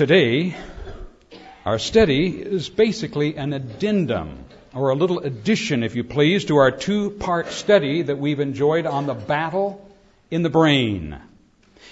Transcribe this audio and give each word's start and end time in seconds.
Today, 0.00 0.56
our 1.66 1.78
study 1.78 2.28
is 2.28 2.70
basically 2.70 3.36
an 3.36 3.52
addendum, 3.52 4.46
or 4.72 4.88
a 4.88 4.94
little 4.94 5.18
addition, 5.18 5.82
if 5.82 5.94
you 5.94 6.04
please, 6.04 6.46
to 6.46 6.56
our 6.56 6.70
two 6.70 7.10
part 7.10 7.48
study 7.48 8.00
that 8.00 8.16
we've 8.16 8.40
enjoyed 8.40 8.86
on 8.86 9.04
the 9.04 9.12
battle 9.12 9.86
in 10.30 10.42
the 10.42 10.48
brain. 10.48 11.20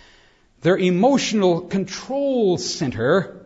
their 0.61 0.77
emotional 0.77 1.61
control 1.61 2.57
center, 2.57 3.45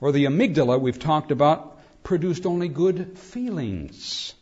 or 0.00 0.12
the 0.12 0.24
amygdala 0.24 0.80
we've 0.80 0.98
talked 0.98 1.30
about, 1.30 1.78
produced 2.02 2.46
only 2.46 2.68
good 2.68 3.18
feelings. 3.18 4.34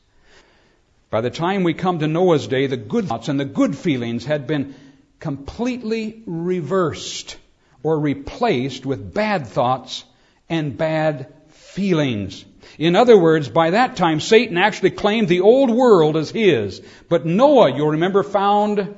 By 1.11 1.21
the 1.21 1.31
time 1.31 1.65
we 1.65 1.75
come 1.75 1.99
to 1.99 2.07
Noah's 2.07 2.47
day, 2.47 2.67
the 2.67 2.77
good 2.77 3.07
thoughts 3.07 3.29
and 3.29 3.39
the 3.39 3.45
good 3.45 3.77
feelings 3.77 4.25
had 4.25 4.47
been 4.47 4.75
completely 5.19 6.23
reversed 6.25 7.37
or 7.83 7.99
replaced 7.99 8.87
with 8.87 9.13
bad 9.13 9.47
thoughts 9.47 10.05
and 10.49 10.77
bad 10.77 11.33
feelings. 11.49 12.45
In 12.79 12.97
other 12.97 13.19
words, 13.19 13.49
by 13.49 13.71
that 13.71 13.97
time, 13.97 14.21
Satan 14.21 14.59
actually 14.59 14.91
claimed 14.91 15.29
the 15.29 15.41
old 15.41 15.71
world 15.71 16.17
as 16.17 16.31
his. 16.31 16.83
But 17.09 17.27
Noah, 17.27 17.75
you'll 17.75 17.91
remember, 17.91 18.23
found 18.23 18.95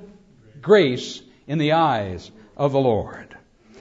grace 0.61 1.23
in 1.47 1.59
the 1.59 1.73
eyes 1.73 2.31
of 2.57 2.73
the 2.73 2.81
Lord. 2.81 3.37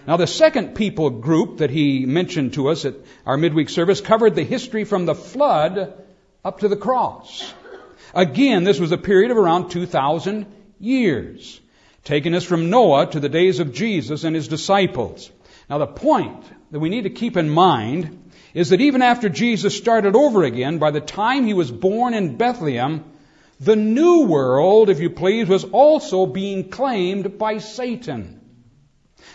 Now, 0.08 0.18
the 0.18 0.28
second 0.28 0.76
people 0.76 1.10
group 1.10 1.60
that 1.60 1.70
he 1.70 2.06
mentioned 2.06 2.54
to 2.54 2.70
us 2.70 2.86
at 2.86 2.96
our 3.26 3.38
midweek 3.38 3.70
service 3.70 4.02
covered 4.02 4.36
the 4.36 4.44
history 4.44 4.84
from 4.84 5.06
the 5.06 5.16
flood 5.16 5.94
up 6.44 6.60
to 6.60 6.68
the 6.68 6.76
cross. 6.76 7.54
Again, 8.14 8.64
this 8.64 8.80
was 8.80 8.92
a 8.92 8.98
period 8.98 9.32
of 9.32 9.38
around 9.38 9.70
2,000 9.70 10.48
years 10.80 11.62
taking 12.04 12.34
us 12.34 12.44
from 12.44 12.70
Noah 12.70 13.12
to 13.12 13.20
the 13.20 13.30
days 13.30 13.60
of 13.60 13.74
Jesus 13.74 14.24
and 14.24 14.36
his 14.36 14.48
disciples. 14.48 15.32
Now 15.70 15.78
the 15.78 15.88
point 15.88 16.44
that 16.72 16.80
we 16.80 16.90
need 16.90 17.04
to 17.04 17.10
keep 17.10 17.38
in 17.38 17.50
mind 17.50 18.31
is 18.54 18.70
that 18.70 18.82
even 18.82 19.02
after 19.02 19.30
Jesus 19.30 19.78
started 19.78 20.16
over 20.16 20.44
again, 20.44 20.78
by 20.78 20.92
the 20.92 21.02
time 21.02 21.46
he 21.46 21.54
was 21.54 21.72
born 21.72 22.14
in 22.14 22.38
Bethlehem, 22.38 23.04
the 23.60 23.76
new 23.76 24.26
world, 24.26 24.90
if 24.90 25.00
you 25.00 25.10
please, 25.10 25.48
was 25.48 25.64
also 25.64 26.26
being 26.26 26.70
claimed 26.70 27.38
by 27.38 27.60
Satan. 27.60 28.42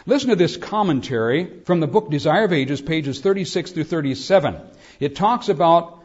Listen 0.05 0.31
to 0.31 0.37
this 0.37 0.57
commentary 0.57 1.61
from 1.65 1.81
the 1.81 1.87
book 1.87 2.11
Desire 2.11 2.45
of 2.45 2.53
Ages, 2.53 2.81
pages 2.81 3.21
36 3.21 3.73
through 3.73 3.85
37. 3.85 4.61
It 5.01 5.17
talks 5.17 5.49
about 5.49 6.05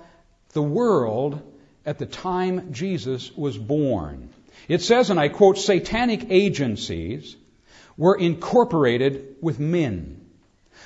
the 0.53 0.61
world 0.61 1.41
at 1.85 1.97
the 1.97 2.05
time 2.05 2.73
Jesus 2.73 3.31
was 3.35 3.57
born. 3.57 4.29
It 4.67 4.81
says, 4.81 5.09
and 5.09 5.19
I 5.19 5.29
quote, 5.29 5.57
satanic 5.57 6.27
agencies 6.29 7.35
were 7.97 8.15
incorporated 8.15 9.35
with 9.41 9.59
men. 9.59 10.20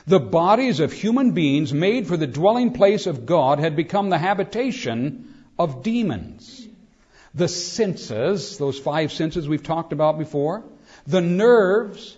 The 0.08 0.20
bodies 0.20 0.80
of 0.80 0.94
human 0.94 1.32
beings 1.32 1.74
made 1.74 2.08
for 2.08 2.16
the 2.16 2.28
dwelling 2.28 2.74
place 2.74 3.08
of 3.08 3.26
God 3.26 3.60
had 3.60 3.76
become 3.76 4.10
the 4.10 4.20
habitation 4.20 5.46
of 5.58 5.82
demons. 5.82 6.68
The 7.34 7.48
senses, 7.48 8.58
those 8.58 8.80
five 8.80 9.12
senses 9.12 9.48
we've 9.48 9.64
talked 9.64 9.94
about 9.94 10.20
before, 10.20 10.64
the 11.08 11.22
nerves, 11.22 12.16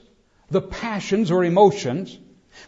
the 0.50 0.62
passions 0.62 1.32
or 1.32 1.44
emotions, 1.44 2.18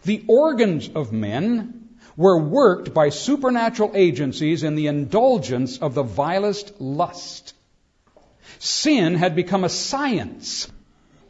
the 0.04 0.24
organs 0.26 0.88
of 0.94 1.12
men 1.12 1.88
were 2.16 2.38
worked 2.38 2.94
by 2.94 3.10
supernatural 3.10 3.92
agencies 3.94 4.62
in 4.62 4.74
the 4.74 4.86
indulgence 4.86 5.78
of 5.78 5.94
the 5.94 6.02
vilest 6.02 6.80
lust. 6.80 7.54
Sin 8.58 9.14
had 9.14 9.36
become 9.36 9.64
a 9.64 9.68
science, 9.68 10.70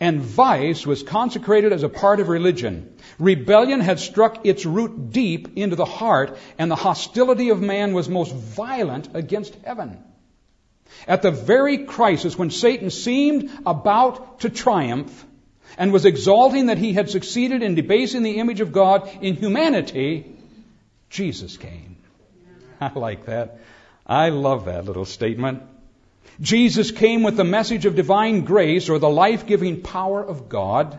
and 0.01 0.23
vice 0.23 0.87
was 0.87 1.03
consecrated 1.03 1.73
as 1.75 1.83
a 1.83 1.89
part 1.89 2.21
of 2.21 2.29
religion. 2.29 2.97
Rebellion 3.19 3.81
had 3.81 4.01
struck 4.01 4.47
its 4.47 4.65
root 4.65 5.13
deep 5.13 5.59
into 5.59 5.77
the 5.77 5.85
heart, 5.85 6.39
and 6.59 6.71
the 6.71 6.77
hostility 6.77 7.51
of 7.51 7.61
man 7.61 7.93
was 7.93 8.09
most 8.09 8.35
violent 8.35 9.11
against 9.15 9.55
heaven. 9.63 10.03
At 11.07 11.21
the 11.23 11.31
very 11.31 11.85
crisis 11.85 12.37
when 12.37 12.51
Satan 12.51 12.91
seemed 12.91 13.51
about 13.67 14.41
to 14.41 14.49
triumph 14.49 15.27
and 15.79 15.93
was 15.93 16.05
exalting 16.05 16.67
that 16.67 16.79
he 16.79 16.95
had 16.95 17.11
succeeded 17.11 17.63
in 17.63 17.75
debasing 17.75 18.23
the 18.23 18.39
image 18.39 18.61
of 18.61 18.73
God 18.73 19.09
in 19.21 19.37
humanity, 19.37 20.35
Jesus 21.11 21.57
came. 21.57 21.97
I 22.81 22.99
like 22.99 23.27
that. 23.27 23.61
I 24.07 24.31
love 24.31 24.65
that 24.65 24.87
little 24.87 25.05
statement. 25.05 25.63
Jesus 26.41 26.91
came 26.91 27.23
with 27.23 27.37
the 27.37 27.45
message 27.45 27.85
of 27.85 27.95
divine 27.95 28.43
grace 28.45 28.89
or 28.89 28.99
the 28.99 29.11
life 29.11 29.47
giving 29.47 29.83
power 29.83 30.25
of 30.25 30.49
God. 30.49 30.99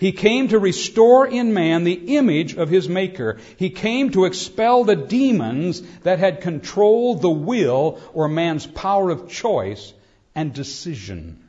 He 0.00 0.12
came 0.12 0.48
to 0.48 0.58
restore 0.58 1.26
in 1.26 1.52
man 1.52 1.84
the 1.84 2.16
image 2.16 2.54
of 2.56 2.68
his 2.68 2.88
Maker. 2.88 3.38
He 3.56 3.70
came 3.70 4.10
to 4.10 4.24
expel 4.24 4.84
the 4.84 4.96
demons 4.96 5.82
that 6.00 6.18
had 6.18 6.40
controlled 6.40 7.20
the 7.20 7.30
will 7.30 8.00
or 8.12 8.28
man's 8.28 8.66
power 8.66 9.10
of 9.10 9.28
choice 9.28 9.92
and 10.34 10.52
decision. 10.52 11.44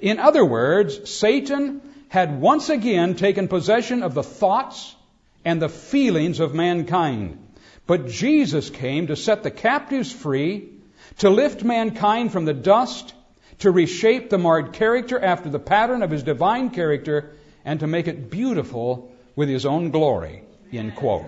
In 0.00 0.18
other 0.18 0.44
words, 0.44 1.10
Satan 1.10 1.82
had 2.08 2.40
once 2.40 2.70
again 2.70 3.14
taken 3.14 3.48
possession 3.48 4.02
of 4.02 4.14
the 4.14 4.22
thoughts 4.22 4.94
and 5.44 5.60
the 5.60 5.68
feelings 5.68 6.40
of 6.40 6.54
mankind. 6.54 7.38
But 7.86 8.08
Jesus 8.08 8.70
came 8.70 9.08
to 9.08 9.16
set 9.16 9.42
the 9.42 9.50
captives 9.50 10.10
free 10.10 10.70
to 11.18 11.30
lift 11.30 11.64
mankind 11.64 12.32
from 12.32 12.44
the 12.44 12.54
dust, 12.54 13.14
to 13.60 13.70
reshape 13.70 14.30
the 14.30 14.38
marred 14.38 14.72
character 14.72 15.18
after 15.18 15.48
the 15.48 15.58
pattern 15.58 16.02
of 16.02 16.10
his 16.10 16.22
divine 16.22 16.70
character, 16.70 17.36
and 17.64 17.80
to 17.80 17.86
make 17.86 18.08
it 18.08 18.30
beautiful 18.30 19.12
with 19.36 19.48
his 19.48 19.66
own 19.66 19.90
glory. 19.90 20.42
End 20.72 20.96
quote. 20.96 21.26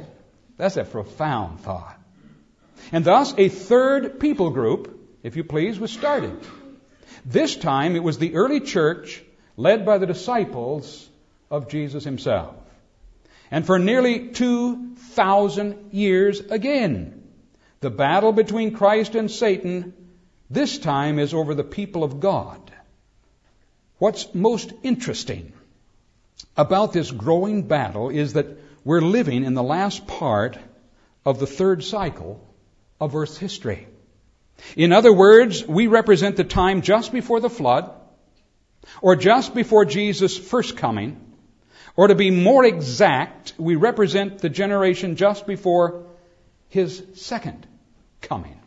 That's 0.56 0.76
a 0.76 0.84
profound 0.84 1.60
thought. 1.60 1.98
And 2.92 3.04
thus, 3.04 3.34
a 3.36 3.48
third 3.48 4.20
people 4.20 4.50
group, 4.50 5.18
if 5.22 5.36
you 5.36 5.44
please, 5.44 5.78
was 5.78 5.90
started. 5.90 6.38
This 7.24 7.56
time, 7.56 7.96
it 7.96 8.02
was 8.02 8.18
the 8.18 8.34
early 8.34 8.60
church 8.60 9.22
led 9.56 9.84
by 9.86 9.98
the 9.98 10.06
disciples 10.06 11.08
of 11.50 11.68
Jesus 11.68 12.04
himself. 12.04 12.54
And 13.50 13.64
for 13.64 13.78
nearly 13.78 14.28
2,000 14.28 15.92
years 15.92 16.40
again, 16.40 17.15
the 17.86 17.90
battle 17.90 18.32
between 18.32 18.72
Christ 18.72 19.14
and 19.14 19.30
Satan 19.30 19.94
this 20.50 20.76
time 20.76 21.20
is 21.20 21.32
over 21.32 21.54
the 21.54 21.62
people 21.62 22.02
of 22.02 22.18
God. 22.18 22.72
What's 23.98 24.34
most 24.34 24.72
interesting 24.82 25.52
about 26.56 26.92
this 26.92 27.12
growing 27.12 27.62
battle 27.68 28.08
is 28.10 28.32
that 28.32 28.48
we're 28.82 29.00
living 29.00 29.44
in 29.44 29.54
the 29.54 29.62
last 29.62 30.08
part 30.08 30.58
of 31.24 31.38
the 31.38 31.46
third 31.46 31.84
cycle 31.84 32.44
of 33.00 33.14
Earth's 33.14 33.38
history. 33.38 33.86
In 34.74 34.92
other 34.92 35.12
words, 35.12 35.64
we 35.64 35.86
represent 35.86 36.34
the 36.34 36.42
time 36.42 36.82
just 36.82 37.12
before 37.12 37.38
the 37.38 37.54
flood, 37.60 37.88
or 39.00 39.14
just 39.14 39.54
before 39.54 39.84
Jesus' 39.84 40.36
first 40.36 40.76
coming, 40.76 41.20
or 41.94 42.08
to 42.08 42.16
be 42.16 42.32
more 42.32 42.64
exact, 42.64 43.54
we 43.58 43.76
represent 43.76 44.40
the 44.40 44.48
generation 44.48 45.14
just 45.14 45.46
before 45.46 46.02
his 46.68 47.00
second 47.14 47.64
coming. 48.26 48.58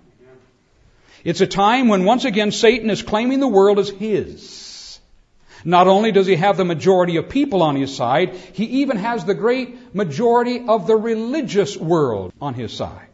It's 1.24 1.42
a 1.42 1.48
time 1.48 1.90
when 1.90 2.06
once 2.06 2.26
again 2.26 2.52
Satan 2.52 2.90
is 2.90 3.02
claiming 3.02 3.40
the 3.40 3.48
world 3.48 3.80
as 3.80 3.90
his. 3.90 5.00
Not 5.66 5.88
only 5.88 6.14
does 6.14 6.28
he 6.28 6.38
have 6.38 6.56
the 6.56 6.64
majority 6.64 7.18
of 7.18 7.28
people 7.28 7.62
on 7.62 7.76
his 7.76 7.94
side, 7.94 8.36
he 8.54 8.66
even 8.82 8.98
has 8.98 9.26
the 9.26 9.34
great 9.34 9.94
majority 9.94 10.64
of 10.68 10.88
the 10.88 10.96
religious 10.96 11.76
world 11.76 12.32
on 12.40 12.54
his 12.54 12.72
side. 12.72 13.08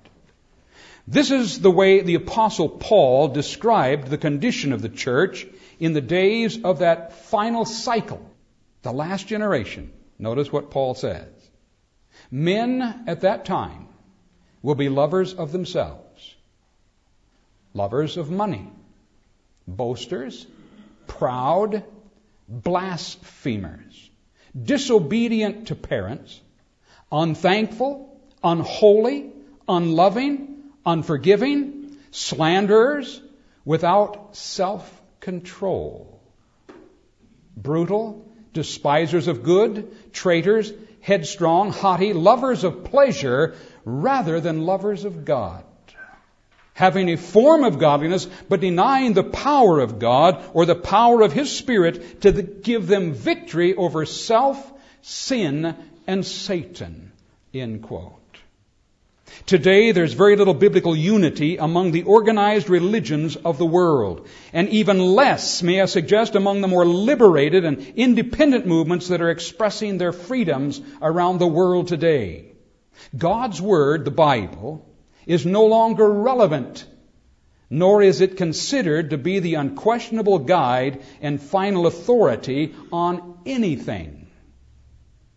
This 1.07 1.31
is 1.31 1.59
the 1.59 1.71
way 1.71 2.01
the 2.01 2.15
apostle 2.15 2.69
Paul 2.69 3.30
described 3.30 4.07
the 4.07 4.18
condition 4.18 4.74
of 4.74 4.81
the 4.81 4.89
church 4.89 5.48
in 5.80 5.94
the 5.94 6.01
days 6.01 6.63
of 6.63 6.80
that 6.80 7.13
final 7.13 7.65
cycle, 7.65 8.24
the 8.83 8.91
last 8.91 9.27
generation. 9.27 9.91
Notice 10.19 10.51
what 10.51 10.69
Paul 10.69 10.94
says. 10.94 11.27
Men 12.30 13.03
at 13.07 13.21
that 13.21 13.45
time 13.45 13.88
will 14.62 14.75
be 14.75 14.89
lovers 14.89 15.33
of 15.33 15.51
themselves 15.51 16.05
lovers 17.75 18.16
of 18.16 18.31
money, 18.31 18.68
boasters, 19.68 20.48
proud, 21.07 21.83
blasphemers, 22.48 24.10
disobedient 24.60 25.68
to 25.68 25.75
parents, 25.75 26.39
unthankful, 27.12 28.18
unholy, 28.44 29.30
unloving, 29.68 30.63
unforgiving, 30.86 31.98
slanderers, 32.12 33.22
without 33.66 34.38
self 34.38 35.01
control, 35.19 36.22
brutal, 37.57 38.25
despisers 38.54 39.27
of 39.27 39.44
good, 39.44 40.13
traitors, 40.13 40.72
headstrong, 41.01 41.72
haughty, 41.72 42.13
lovers 42.13 42.63
of 42.63 42.86
pleasure 42.86 43.56
rather 43.83 44.39
than 44.39 44.66
lovers 44.66 45.04
of 45.04 45.25
God 45.25 45.64
having 46.75 47.10
a 47.10 47.18
form 47.18 47.63
of 47.63 47.80
godliness, 47.80 48.27
but 48.50 48.60
denying 48.60 49.13
the 49.13 49.24
power 49.24 49.80
of 49.80 49.98
God 49.98 50.44
or 50.54 50.66
the 50.66 50.75
power 50.75 51.22
of 51.22 51.33
His 51.33 51.50
Spirit 51.50 52.22
to 52.22 52.31
give 52.31 52.86
them 52.86 53.13
victory 53.13 53.74
over 53.74 54.06
self, 54.06 54.72
sin, 55.01 55.75
and 56.06 56.25
Satan. 56.25 57.13
End 57.54 57.81
quote. 57.81 58.13
Today, 59.45 59.92
there's 59.92 60.13
very 60.13 60.36
little 60.36 60.54
biblical 60.54 60.95
unity 60.95 61.57
among 61.57 61.92
the 61.92 62.04
organized 62.04 62.69
religions 62.69 63.38
of 63.38 63.57
the 63.57 63.66
world, 63.66 64.27
and 64.51 64.68
even 64.69 65.00
less, 65.00 65.63
may 65.63 65.81
I 65.81 65.86
suggest, 65.86 66.36
among 66.36 66.60
the 66.60 66.68
more 66.68 66.86
liberated 66.86 67.63
and 67.63 67.80
independent 67.95 68.66
movements 68.66 69.07
that 69.07 69.22
are 69.22 69.30
expressing 69.30 69.98
their 69.98 70.12
freedoms 70.12 70.81
around 71.01 71.39
the 71.39 71.48
world 71.48 71.88
today. 71.88 72.51
God's 73.18 73.62
Word, 73.62 74.04
the 74.04 74.12
Bible, 74.12 74.86
is 75.25 75.45
no 75.45 75.66
longer 75.66 76.10
relevant, 76.10 76.86
nor 77.69 78.01
is 78.01 78.22
it 78.22 78.38
considered 78.38 79.10
to 79.10 79.18
be 79.18 79.39
the 79.39 79.56
unquestionable 79.56 80.39
guide 80.39 81.01
and 81.22 81.42
final 81.42 81.88
authority 81.88 82.74
on 82.92 83.39
anything. 83.45 84.27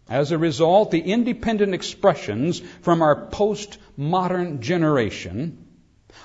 As 0.08 0.32
a 0.32 0.38
result, 0.38 0.90
the 0.90 1.00
independent 1.00 1.74
expressions 1.74 2.60
from 2.80 3.02
our 3.02 3.28
postmodern 3.28 4.60
generation 4.60 5.64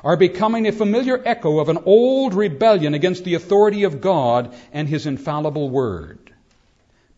are 0.04 0.16
becoming 0.16 0.68
a 0.68 0.72
familiar 0.72 1.22
echo 1.24 1.60
of 1.60 1.70
an 1.70 1.80
old 1.86 2.34
rebellion 2.34 2.94
against 2.94 3.26
the 3.26 3.36
authority 3.36 3.84
of 3.84 4.02
God 4.02 4.54
and 4.72 4.88
His 4.88 5.06
infallible 5.06 5.70
Word. 5.70 6.32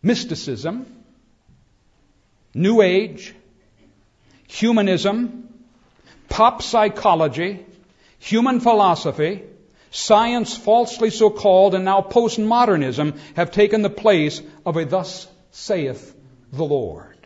Mysticism, 0.02 0.86
New 2.54 2.82
Age, 2.82 3.34
humanism, 4.48 5.45
pop 6.28 6.62
psychology, 6.62 7.64
human 8.18 8.60
philosophy, 8.60 9.42
science 9.90 10.56
falsely 10.56 11.10
so 11.10 11.30
called, 11.30 11.74
and 11.74 11.84
now 11.84 12.00
postmodernism 12.02 13.18
have 13.34 13.50
taken 13.50 13.82
the 13.82 13.90
place 13.90 14.42
of 14.64 14.76
a 14.76 14.84
thus 14.84 15.28
saith 15.50 16.14
the 16.52 16.64
Lord. 16.64 17.16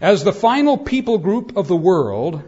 As 0.00 0.24
the 0.24 0.32
final 0.32 0.76
people 0.76 1.18
group 1.18 1.56
of 1.56 1.68
the 1.68 1.76
world, 1.76 2.42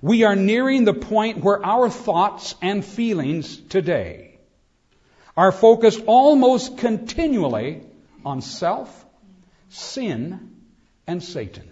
we 0.00 0.24
are 0.24 0.36
nearing 0.36 0.84
the 0.84 0.94
point 0.94 1.38
where 1.38 1.64
our 1.64 1.90
thoughts 1.90 2.54
and 2.62 2.84
feelings 2.84 3.56
today 3.56 4.38
are 5.36 5.52
focused 5.52 6.02
almost 6.06 6.78
continually 6.78 7.82
on 8.24 8.40
self, 8.40 9.04
sin, 9.68 10.56
and 11.06 11.22
Satan. 11.22 11.69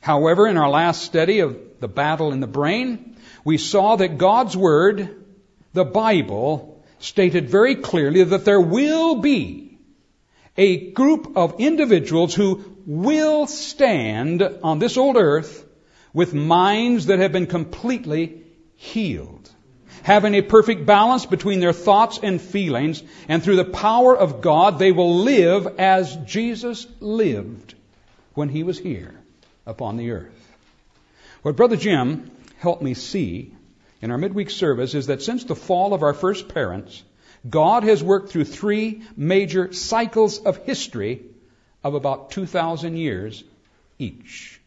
However, 0.00 0.46
in 0.46 0.56
our 0.56 0.70
last 0.70 1.02
study 1.02 1.40
of 1.40 1.58
the 1.80 1.88
battle 1.88 2.32
in 2.32 2.40
the 2.40 2.46
brain, 2.46 3.16
we 3.44 3.58
saw 3.58 3.96
that 3.96 4.18
God's 4.18 4.56
Word, 4.56 5.24
the 5.72 5.84
Bible, 5.84 6.82
stated 6.98 7.50
very 7.50 7.76
clearly 7.76 8.24
that 8.24 8.44
there 8.44 8.60
will 8.60 9.16
be 9.16 9.78
a 10.56 10.90
group 10.90 11.36
of 11.36 11.60
individuals 11.60 12.34
who 12.34 12.64
will 12.86 13.46
stand 13.46 14.42
on 14.62 14.78
this 14.78 14.96
old 14.96 15.16
earth 15.16 15.66
with 16.12 16.34
minds 16.34 17.06
that 17.06 17.18
have 17.18 17.32
been 17.32 17.46
completely 17.46 18.42
healed, 18.76 19.50
having 20.02 20.34
a 20.34 20.42
perfect 20.42 20.86
balance 20.86 21.26
between 21.26 21.60
their 21.60 21.72
thoughts 21.72 22.18
and 22.22 22.40
feelings, 22.40 23.02
and 23.28 23.42
through 23.42 23.56
the 23.56 23.64
power 23.64 24.16
of 24.16 24.40
God, 24.40 24.78
they 24.78 24.92
will 24.92 25.16
live 25.18 25.66
as 25.78 26.16
Jesus 26.16 26.86
lived 27.00 27.74
when 28.34 28.48
he 28.48 28.62
was 28.62 28.78
here 28.78 29.20
upon 29.66 29.96
the 29.96 30.10
earth. 30.10 30.52
What 31.42 31.56
Brother 31.56 31.76
Jim 31.76 32.30
helped 32.58 32.82
me 32.82 32.94
see 32.94 33.54
in 34.02 34.10
our 34.10 34.18
midweek 34.18 34.50
service 34.50 34.94
is 34.94 35.06
that 35.06 35.22
since 35.22 35.44
the 35.44 35.54
fall 35.54 35.94
of 35.94 36.02
our 36.02 36.14
first 36.14 36.48
parents, 36.48 37.02
God 37.48 37.84
has 37.84 38.02
worked 38.02 38.30
through 38.30 38.44
three 38.44 39.02
major 39.16 39.72
cycles 39.72 40.38
of 40.38 40.64
history 40.64 41.22
of 41.82 41.94
about 41.94 42.30
2,000 42.30 42.96
years 42.96 43.42
each. 43.98 44.60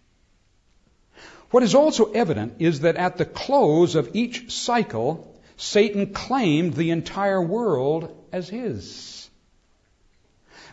What 1.51 1.61
is 1.61 1.75
also 1.75 2.11
evident 2.11 2.55
is 2.59 2.79
that 2.79 2.95
at 2.95 3.17
the 3.17 3.25
close 3.25 3.93
of 3.93 4.15
each 4.15 4.51
cycle, 4.51 5.39
Satan 5.55 6.13
claimed 6.13 6.73
the 6.73 6.89
entire 6.89 7.41
world 7.41 8.15
as 8.31 8.49
his. 8.49 9.29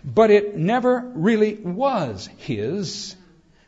But 0.02 0.30
it 0.30 0.56
never 0.56 1.12
really 1.14 1.54
was 1.54 2.30
his 2.38 3.14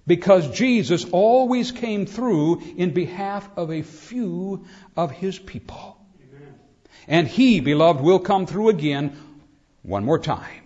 because 0.06 0.49
Jesus 0.50 1.04
always 1.11 1.73
came 1.73 2.06
through 2.06 2.62
in 2.76 2.92
behalf 2.92 3.47
of 3.56 3.71
a 3.71 3.82
few 3.82 4.64
of 4.97 5.11
his 5.11 5.38
people. 5.38 5.99
And 7.06 7.28
he, 7.28 7.61
beloved, 7.61 8.00
will 8.00 8.21
come 8.21 8.47
through 8.47 8.71
again 8.71 9.14
one 9.82 10.04
more 10.04 10.18
time. 10.18 10.62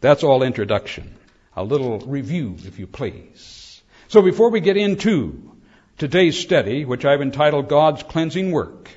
that's 0.00 0.24
all 0.24 0.42
introduction. 0.42 1.16
A 1.56 1.62
little 1.62 2.00
review, 2.00 2.56
if 2.64 2.78
you 2.78 2.86
please. 2.86 3.82
So 4.08 4.22
before 4.22 4.50
we 4.50 4.60
get 4.60 4.76
into 4.76 5.51
today's 5.98 6.38
study, 6.38 6.84
which 6.84 7.04
I've 7.04 7.22
entitled 7.22 7.68
God's 7.68 8.02
Cleansing 8.02 8.50
Work, 8.50 8.90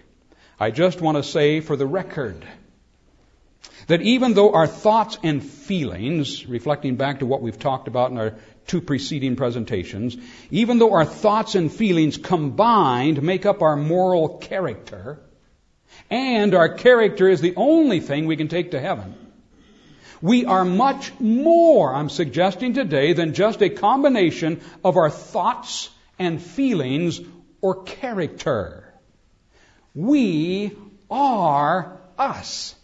I 0.59 0.71
just 0.71 1.01
want 1.01 1.17
to 1.17 1.23
say 1.23 1.59
for 1.59 1.75
the 1.75 1.85
record 1.85 2.45
that 3.87 4.01
even 4.01 4.33
though 4.33 4.53
our 4.53 4.67
thoughts 4.67 5.17
and 5.21 5.43
feelings, 5.43 6.47
reflecting 6.47 6.95
back 6.95 7.19
to 7.19 7.25
what 7.25 7.41
we've 7.41 7.59
talked 7.59 7.87
about 7.87 8.11
in 8.11 8.17
our 8.17 8.35
two 8.67 8.81
preceding 8.81 9.35
presentations, 9.35 10.17
even 10.49 10.79
though 10.79 10.93
our 10.93 11.05
thoughts 11.05 11.55
and 11.55 11.71
feelings 11.71 12.17
combined 12.17 13.21
make 13.21 13.45
up 13.45 13.61
our 13.61 13.75
moral 13.75 14.37
character, 14.37 15.19
and 16.09 16.55
our 16.55 16.69
character 16.69 17.29
is 17.29 17.41
the 17.41 17.53
only 17.55 17.99
thing 17.99 18.25
we 18.25 18.37
can 18.37 18.47
take 18.47 18.71
to 18.71 18.79
heaven, 18.79 19.15
we 20.21 20.45
are 20.45 20.65
much 20.65 21.11
more, 21.19 21.93
I'm 21.93 22.09
suggesting 22.09 22.73
today, 22.73 23.13
than 23.13 23.33
just 23.33 23.61
a 23.61 23.69
combination 23.69 24.61
of 24.83 24.97
our 24.97 25.09
thoughts 25.09 25.89
and 26.17 26.41
feelings 26.41 27.21
or 27.61 27.83
character. 27.83 28.93
We 29.93 30.75
are 31.09 31.99
us. 32.17 32.75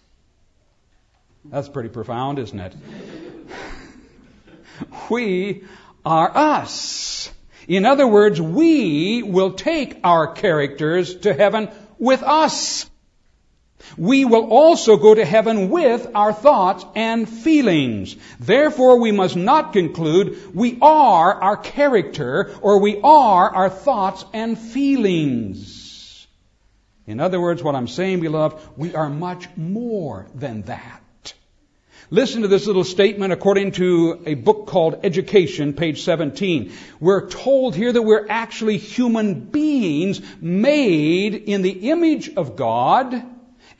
That's 1.45 1.69
pretty 1.69 1.89
profound, 1.89 2.39
isn't 2.39 2.59
it? 2.59 2.75
we 5.09 5.63
are 6.05 6.31
us. 6.35 7.31
In 7.67 7.85
other 7.85 8.07
words, 8.07 8.39
we 8.41 9.23
will 9.23 9.53
take 9.53 9.99
our 10.03 10.33
characters 10.33 11.15
to 11.21 11.33
heaven 11.33 11.69
with 11.97 12.21
us. 12.23 12.89
We 13.97 14.25
will 14.25 14.49
also 14.49 14.97
go 14.97 15.13
to 15.13 15.25
heaven 15.25 15.69
with 15.69 16.07
our 16.15 16.33
thoughts 16.33 16.85
and 16.95 17.27
feelings. 17.27 18.15
Therefore, 18.39 18.99
we 18.99 19.11
must 19.11 19.35
not 19.35 19.73
conclude 19.73 20.55
we 20.55 20.77
are 20.81 21.33
our 21.33 21.57
character 21.57 22.53
or 22.61 22.79
we 22.79 22.99
are 23.01 23.49
our 23.49 23.69
thoughts 23.69 24.25
and 24.33 24.57
feelings. 24.57 26.27
In 27.07 27.19
other 27.19 27.41
words, 27.41 27.61
what 27.63 27.75
I'm 27.75 27.87
saying, 27.87 28.21
beloved, 28.21 28.57
we 28.77 28.95
are 28.95 29.09
much 29.09 29.47
more 29.57 30.27
than 30.35 30.61
that. 30.63 31.01
Listen 32.13 32.41
to 32.41 32.49
this 32.49 32.67
little 32.67 32.83
statement 32.83 33.31
according 33.31 33.71
to 33.71 34.21
a 34.25 34.33
book 34.33 34.67
called 34.67 34.99
Education, 35.03 35.73
page 35.73 36.03
17. 36.03 36.73
We're 36.99 37.29
told 37.29 37.73
here 37.73 37.91
that 37.91 38.01
we're 38.01 38.27
actually 38.27 38.77
human 38.77 39.39
beings 39.39 40.21
made 40.41 41.35
in 41.35 41.61
the 41.61 41.89
image 41.89 42.35
of 42.35 42.57
God 42.57 43.23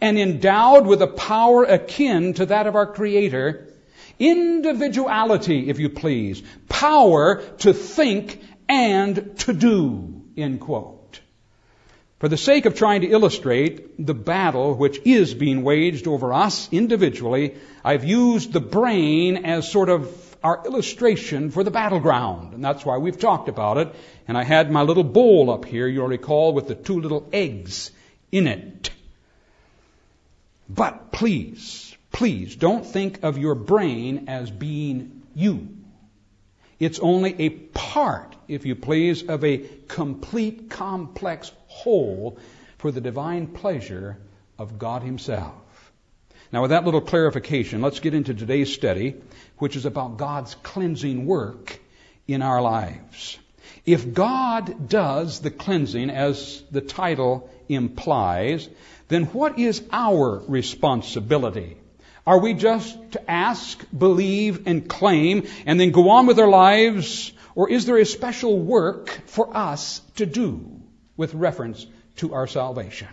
and 0.01 0.17
endowed 0.17 0.87
with 0.87 1.01
a 1.01 1.07
power 1.07 1.63
akin 1.63 2.33
to 2.33 2.47
that 2.47 2.67
of 2.67 2.75
our 2.75 2.87
Creator. 2.87 3.67
Individuality, 4.19 5.69
if 5.69 5.79
you 5.79 5.89
please. 5.89 6.41
Power 6.67 7.41
to 7.59 7.73
think 7.73 8.41
and 8.67 9.37
to 9.39 9.53
do. 9.53 10.23
End 10.35 10.59
quote. 10.59 11.19
For 12.19 12.27
the 12.27 12.37
sake 12.37 12.65
of 12.65 12.75
trying 12.75 13.01
to 13.01 13.07
illustrate 13.07 14.05
the 14.05 14.13
battle 14.13 14.75
which 14.75 14.99
is 15.05 15.33
being 15.33 15.63
waged 15.63 16.07
over 16.07 16.33
us 16.33 16.69
individually, 16.71 17.55
I've 17.83 18.03
used 18.03 18.53
the 18.53 18.59
brain 18.59 19.37
as 19.45 19.71
sort 19.71 19.89
of 19.89 20.35
our 20.43 20.63
illustration 20.65 21.49
for 21.51 21.63
the 21.63 21.71
battleground. 21.71 22.53
And 22.53 22.63
that's 22.63 22.85
why 22.85 22.97
we've 22.97 23.19
talked 23.19 23.49
about 23.49 23.77
it. 23.77 23.95
And 24.27 24.37
I 24.37 24.43
had 24.43 24.71
my 24.71 24.83
little 24.83 25.03
bowl 25.03 25.49
up 25.49 25.65
here, 25.65 25.87
you'll 25.87 26.07
recall, 26.07 26.53
with 26.53 26.67
the 26.67 26.75
two 26.75 27.01
little 27.01 27.27
eggs 27.33 27.91
in 28.31 28.47
it. 28.47 28.91
But 30.73 31.11
please, 31.11 31.93
please 32.13 32.55
don't 32.55 32.85
think 32.85 33.23
of 33.23 33.37
your 33.37 33.55
brain 33.55 34.25
as 34.29 34.49
being 34.49 35.23
you. 35.35 35.67
It's 36.79 36.99
only 36.99 37.35
a 37.39 37.49
part, 37.49 38.35
if 38.47 38.65
you 38.65 38.75
please, 38.75 39.23
of 39.23 39.43
a 39.43 39.57
complete 39.89 40.69
complex 40.69 41.51
whole 41.67 42.39
for 42.77 42.91
the 42.91 43.01
divine 43.01 43.47
pleasure 43.47 44.17
of 44.57 44.79
God 44.79 45.03
Himself. 45.03 45.53
Now, 46.53 46.61
with 46.61 46.71
that 46.71 46.85
little 46.85 47.01
clarification, 47.01 47.81
let's 47.81 47.99
get 47.99 48.13
into 48.13 48.33
today's 48.33 48.73
study, 48.73 49.15
which 49.57 49.75
is 49.75 49.85
about 49.85 50.17
God's 50.17 50.55
cleansing 50.55 51.25
work 51.25 51.79
in 52.27 52.41
our 52.41 52.61
lives. 52.61 53.37
If 53.85 54.13
God 54.13 54.87
does 54.89 55.39
the 55.39 55.51
cleansing, 55.51 56.09
as 56.09 56.63
the 56.71 56.81
title 56.81 57.49
implies, 57.67 58.69
then 59.11 59.25
what 59.25 59.59
is 59.59 59.83
our 59.91 60.41
responsibility? 60.47 61.77
Are 62.25 62.39
we 62.39 62.53
just 62.53 62.97
to 63.13 63.31
ask, 63.31 63.83
believe, 63.95 64.67
and 64.67 64.87
claim, 64.87 65.47
and 65.65 65.79
then 65.79 65.91
go 65.91 66.09
on 66.09 66.27
with 66.27 66.39
our 66.39 66.47
lives? 66.47 67.33
Or 67.55 67.69
is 67.69 67.85
there 67.85 67.97
a 67.97 68.05
special 68.05 68.57
work 68.57 69.09
for 69.25 69.55
us 69.55 70.01
to 70.15 70.25
do? 70.25 70.81
with 71.21 71.35
reference 71.35 71.85
to 72.15 72.33
our 72.33 72.47
salvation. 72.47 73.07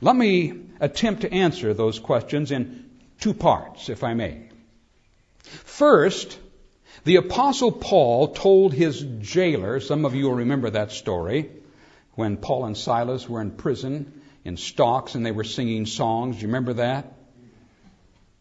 Let 0.00 0.16
me 0.16 0.52
attempt 0.80 1.22
to 1.22 1.32
answer 1.32 1.72
those 1.72 2.00
questions 2.00 2.50
in 2.50 2.90
two 3.20 3.34
parts, 3.34 3.88
if 3.88 4.02
I 4.02 4.14
may. 4.14 4.48
First, 5.44 6.36
the 7.04 7.16
Apostle 7.16 7.70
Paul 7.70 8.34
told 8.34 8.74
his 8.74 9.00
jailer, 9.20 9.78
some 9.78 10.04
of 10.04 10.16
you 10.16 10.24
will 10.24 10.42
remember 10.42 10.70
that 10.70 10.90
story, 10.90 11.50
when 12.14 12.36
Paul 12.36 12.64
and 12.64 12.76
Silas 12.76 13.28
were 13.28 13.40
in 13.40 13.52
prison 13.52 14.19
in 14.44 14.56
stocks 14.56 15.14
and 15.14 15.24
they 15.24 15.32
were 15.32 15.44
singing 15.44 15.86
songs. 15.86 16.36
Do 16.36 16.42
you 16.42 16.48
remember 16.48 16.74
that? 16.74 17.12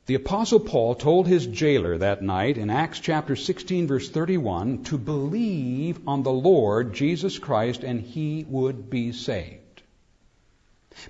The 0.05 0.15
Apostle 0.15 0.59
Paul 0.59 0.95
told 0.95 1.27
his 1.27 1.45
jailer 1.45 1.99
that 1.99 2.23
night 2.23 2.57
in 2.57 2.71
Acts 2.71 2.99
chapter 2.99 3.35
16, 3.35 3.85
verse 3.85 4.09
31, 4.09 4.85
to 4.85 4.97
believe 4.97 6.07
on 6.07 6.23
the 6.23 6.31
Lord 6.31 6.93
Jesus 6.95 7.37
Christ 7.37 7.83
and 7.83 8.01
he 8.01 8.43
would 8.49 8.89
be 8.89 9.11
saved. 9.11 9.59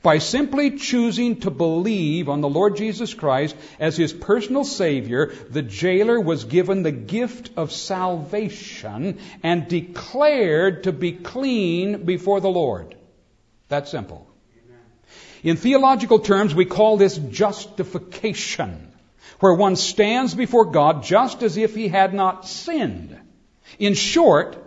By 0.04 0.18
simply 0.18 0.72
choosing 0.72 1.40
to 1.42 1.50
believe 1.50 2.30
on 2.30 2.42
the 2.42 2.50
Lord 2.50 2.76
Jesus 2.76 3.14
Christ 3.14 3.56
as 3.80 3.96
his 3.96 4.12
personal 4.12 4.64
Savior, 4.64 5.32
the 5.50 5.62
jailer 5.62 6.20
was 6.20 6.44
given 6.44 6.84
the 6.84 6.92
gift 6.92 7.52
of 7.56 7.72
salvation 7.72 9.20
and 9.42 9.68
declared 9.68 10.84
to 10.84 10.92
be 10.92 11.14
clean 11.14 12.04
before 12.04 12.42
the 12.42 12.50
Lord. 12.50 12.96
That's 13.70 13.90
simple. 13.90 14.29
In 15.44 15.56
theological 15.56 16.20
terms, 16.20 16.54
we 16.54 16.66
call 16.66 16.98
this 16.98 17.18
justification 17.18 18.92
where 19.40 19.54
one 19.54 19.76
stands 19.76 20.34
before 20.34 20.66
God 20.66 21.04
just 21.04 21.44
as 21.44 21.56
if 21.58 21.76
he 21.76 21.88
had 21.88 22.14
not 22.14 22.48
sinned. 22.48 23.18
In 23.78 23.94
short, 23.94 24.58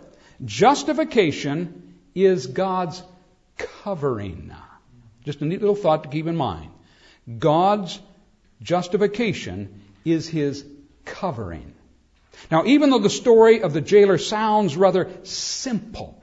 justification 0.43 1.95
is 2.15 2.47
God's 2.47 3.03
covering. 3.57 4.51
Just 5.25 5.41
a 5.41 5.45
neat 5.45 5.61
little 5.61 5.75
thought 5.75 6.03
to 6.03 6.09
keep 6.09 6.27
in 6.27 6.35
mind. 6.35 6.69
God's 7.39 7.99
justification 8.61 9.81
is 10.03 10.27
his 10.27 10.65
covering. 11.05 11.73
Now, 12.49 12.65
even 12.65 12.89
though 12.89 12.99
the 12.99 13.09
story 13.09 13.61
of 13.61 13.73
the 13.73 13.81
jailer 13.81 14.17
sounds 14.17 14.75
rather 14.75 15.11
simple, 15.23 16.22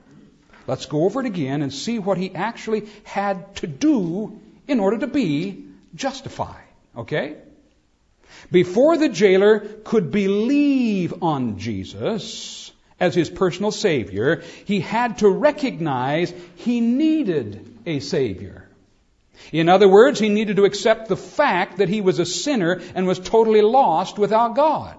let's 0.67 0.87
go 0.87 1.05
over 1.05 1.21
it 1.21 1.27
again 1.27 1.63
and 1.63 1.73
see 1.73 1.99
what 1.99 2.19
he 2.19 2.35
actually 2.35 2.87
had 3.05 3.57
to 3.57 3.67
do 3.67 4.41
in 4.67 4.81
order 4.81 4.99
to 4.99 5.07
be 5.07 5.65
justified. 5.95 6.65
Okay? 6.97 7.37
Before 8.51 8.97
the 8.97 9.09
jailer 9.09 9.61
could 9.61 10.11
believe 10.11 11.23
on 11.23 11.59
Jesus 11.59 12.73
as 12.99 13.15
his 13.15 13.31
personal 13.31 13.71
Savior, 13.71 14.43
he 14.65 14.81
had 14.81 15.19
to 15.19 15.29
recognize 15.29 16.33
he 16.57 16.81
needed 16.81 17.79
a 17.87 18.01
Savior. 18.01 18.69
In 19.53 19.69
other 19.69 19.89
words, 19.89 20.21
he 20.21 20.29
needed 20.29 20.57
to 20.57 20.65
accept 20.65 21.09
the 21.09 21.17
fact 21.17 21.79
that 21.79 21.89
he 21.89 22.01
was 22.01 22.19
a 22.19 22.27
sinner 22.27 22.81
and 22.95 23.07
was 23.07 23.19
totally 23.19 23.63
lost 23.63 24.19
without 24.19 24.55
God. 24.55 24.97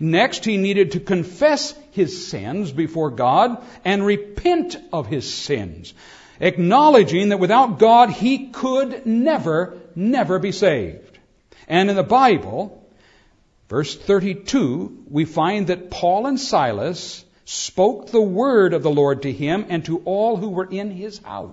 Next, 0.00 0.44
he 0.44 0.56
needed 0.56 0.92
to 0.92 1.00
confess 1.00 1.74
his 1.90 2.26
sins 2.26 2.72
before 2.72 3.10
God 3.10 3.62
and 3.84 4.04
repent 4.04 4.76
of 4.92 5.06
his 5.06 5.32
sins, 5.32 5.94
acknowledging 6.40 7.28
that 7.30 7.40
without 7.40 7.78
God 7.78 8.10
he 8.10 8.48
could 8.48 9.06
never, 9.06 9.78
never 9.94 10.38
be 10.38 10.52
saved. 10.52 11.18
And 11.68 11.90
in 11.90 11.96
the 11.96 12.02
Bible, 12.02 12.86
verse 13.68 13.96
32, 13.96 15.04
we 15.10 15.24
find 15.24 15.68
that 15.68 15.90
Paul 15.90 16.26
and 16.26 16.40
Silas 16.40 17.24
spoke 17.44 18.10
the 18.10 18.20
word 18.20 18.74
of 18.74 18.82
the 18.82 18.90
Lord 18.90 19.22
to 19.22 19.32
him 19.32 19.66
and 19.68 19.84
to 19.84 19.98
all 20.04 20.36
who 20.36 20.48
were 20.48 20.68
in 20.70 20.90
his 20.90 21.18
house. 21.18 21.52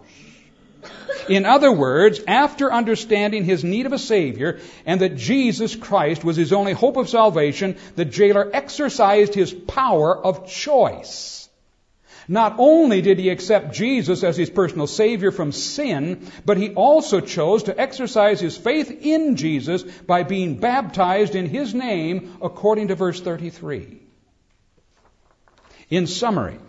In 1.27 1.45
other 1.45 1.71
words, 1.71 2.21
after 2.27 2.73
understanding 2.73 3.43
his 3.43 3.63
need 3.63 3.85
of 3.85 3.93
a 3.93 3.99
Savior 3.99 4.59
and 4.85 5.01
that 5.01 5.15
Jesus 5.15 5.75
Christ 5.75 6.23
was 6.23 6.35
his 6.35 6.53
only 6.53 6.73
hope 6.73 6.97
of 6.97 7.09
salvation, 7.09 7.77
the 7.95 8.05
jailer 8.05 8.49
exercised 8.51 9.35
his 9.35 9.53
power 9.53 10.17
of 10.17 10.47
choice. 10.47 11.39
Not 12.27 12.55
only 12.59 13.01
did 13.01 13.17
he 13.17 13.29
accept 13.29 13.73
Jesus 13.73 14.23
as 14.23 14.37
his 14.37 14.51
personal 14.51 14.85
Savior 14.85 15.31
from 15.31 15.51
sin, 15.51 16.31
but 16.45 16.57
he 16.57 16.69
also 16.75 17.21
chose 17.21 17.63
to 17.63 17.79
exercise 17.79 18.39
his 18.39 18.55
faith 18.55 18.91
in 19.01 19.35
Jesus 19.35 19.81
by 19.83 20.21
being 20.21 20.57
baptized 20.57 21.33
in 21.33 21.47
his 21.47 21.73
name 21.73 22.37
according 22.41 22.89
to 22.89 22.95
verse 22.95 23.19
33. 23.19 23.99
In 25.89 26.05
summary, 26.05 26.59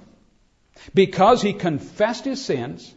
because 0.95 1.43
he 1.43 1.53
confessed 1.53 2.25
his 2.25 2.43
sins 2.43 2.95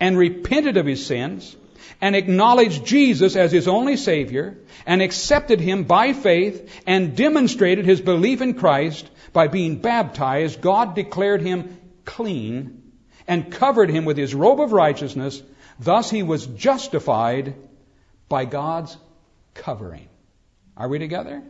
and 0.00 0.16
repented 0.18 0.76
of 0.76 0.86
his 0.86 1.04
sins 1.04 1.56
and 2.00 2.16
acknowledged 2.16 2.84
Jesus 2.84 3.36
as 3.36 3.52
his 3.52 3.68
only 3.68 3.96
Savior 3.96 4.58
and 4.86 5.00
accepted 5.00 5.60
him 5.60 5.84
by 5.84 6.12
faith 6.12 6.82
and 6.86 7.16
demonstrated 7.16 7.84
his 7.84 8.00
belief 8.00 8.40
in 8.40 8.54
Christ 8.54 9.08
by 9.32 9.48
being 9.48 9.76
baptized, 9.76 10.60
God 10.60 10.94
declared 10.94 11.42
him 11.42 11.78
clean 12.04 12.82
and 13.26 13.50
covered 13.50 13.90
him 13.90 14.04
with 14.04 14.16
his 14.16 14.34
robe 14.34 14.60
of 14.60 14.72
righteousness. 14.72 15.42
Thus 15.78 16.10
he 16.10 16.22
was 16.22 16.46
justified 16.46 17.54
by 18.28 18.44
God's 18.44 18.96
covering. 19.54 20.08
Are 20.76 20.88
we 20.88 20.98
together? 20.98 21.42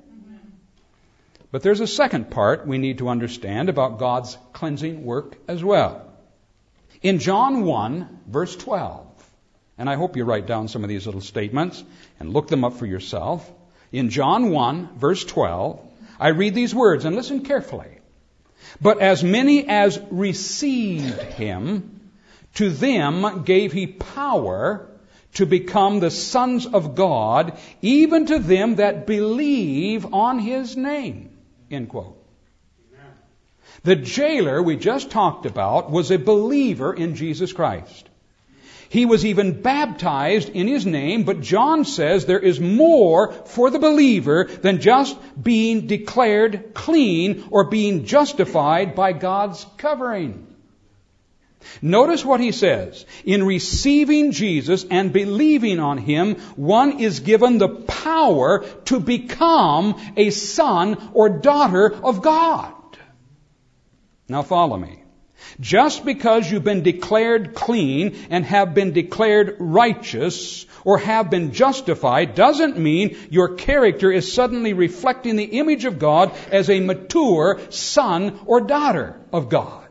But 1.50 1.62
there's 1.62 1.80
a 1.80 1.86
second 1.86 2.30
part 2.30 2.66
we 2.66 2.78
need 2.78 2.98
to 2.98 3.08
understand 3.08 3.68
about 3.68 3.98
God's 3.98 4.36
cleansing 4.52 5.04
work 5.04 5.36
as 5.46 5.62
well. 5.62 6.13
In 7.04 7.18
John 7.18 7.64
1, 7.64 8.20
verse 8.28 8.56
12, 8.56 9.06
and 9.76 9.90
I 9.90 9.96
hope 9.96 10.16
you 10.16 10.24
write 10.24 10.46
down 10.46 10.68
some 10.68 10.84
of 10.84 10.88
these 10.88 11.04
little 11.04 11.20
statements 11.20 11.84
and 12.18 12.32
look 12.32 12.48
them 12.48 12.64
up 12.64 12.78
for 12.78 12.86
yourself. 12.86 13.52
In 13.92 14.08
John 14.08 14.48
1, 14.48 14.96
verse 14.96 15.22
12, 15.22 15.86
I 16.18 16.28
read 16.28 16.54
these 16.54 16.74
words, 16.74 17.04
and 17.04 17.14
listen 17.14 17.42
carefully. 17.42 17.98
But 18.80 19.00
as 19.00 19.22
many 19.22 19.68
as 19.68 20.00
received 20.10 21.20
him, 21.20 22.00
to 22.54 22.70
them 22.70 23.42
gave 23.44 23.72
he 23.74 23.86
power 23.86 24.88
to 25.34 25.44
become 25.44 26.00
the 26.00 26.10
sons 26.10 26.64
of 26.64 26.94
God, 26.94 27.58
even 27.82 28.24
to 28.26 28.38
them 28.38 28.76
that 28.76 29.06
believe 29.06 30.14
on 30.14 30.38
his 30.38 30.74
name. 30.74 31.36
End 31.70 31.90
quote. 31.90 32.23
The 33.84 33.96
jailer 33.96 34.62
we 34.62 34.76
just 34.76 35.10
talked 35.10 35.46
about 35.46 35.90
was 35.90 36.10
a 36.10 36.18
believer 36.18 36.92
in 36.92 37.16
Jesus 37.16 37.52
Christ. 37.52 38.08
He 38.88 39.06
was 39.06 39.26
even 39.26 39.60
baptized 39.60 40.48
in 40.50 40.68
his 40.68 40.86
name, 40.86 41.24
but 41.24 41.40
John 41.40 41.84
says 41.84 42.24
there 42.24 42.38
is 42.38 42.60
more 42.60 43.32
for 43.32 43.70
the 43.70 43.78
believer 43.78 44.44
than 44.44 44.80
just 44.80 45.18
being 45.42 45.86
declared 45.86 46.74
clean 46.74 47.44
or 47.50 47.64
being 47.64 48.04
justified 48.04 48.94
by 48.94 49.12
God's 49.12 49.66
covering. 49.78 50.46
Notice 51.82 52.24
what 52.24 52.40
he 52.40 52.52
says. 52.52 53.04
In 53.24 53.44
receiving 53.44 54.32
Jesus 54.32 54.84
and 54.90 55.12
believing 55.12 55.80
on 55.80 55.98
him, 55.98 56.36
one 56.56 57.00
is 57.00 57.20
given 57.20 57.58
the 57.58 57.68
power 57.68 58.64
to 58.86 59.00
become 59.00 60.00
a 60.16 60.30
son 60.30 61.10
or 61.14 61.28
daughter 61.28 61.92
of 61.92 62.22
God. 62.22 62.73
Now 64.34 64.42
follow 64.42 64.76
me. 64.76 64.98
Just 65.60 66.04
because 66.04 66.50
you've 66.50 66.64
been 66.64 66.82
declared 66.82 67.54
clean 67.54 68.16
and 68.30 68.44
have 68.44 68.74
been 68.74 68.90
declared 68.92 69.58
righteous 69.60 70.66
or 70.82 70.98
have 70.98 71.30
been 71.30 71.52
justified 71.52 72.34
doesn't 72.34 72.76
mean 72.76 73.16
your 73.30 73.54
character 73.54 74.10
is 74.10 74.32
suddenly 74.32 74.72
reflecting 74.72 75.36
the 75.36 75.44
image 75.60 75.84
of 75.84 76.00
God 76.00 76.32
as 76.50 76.68
a 76.68 76.80
mature 76.80 77.60
son 77.70 78.40
or 78.44 78.62
daughter 78.62 79.20
of 79.32 79.48
God. 79.48 79.83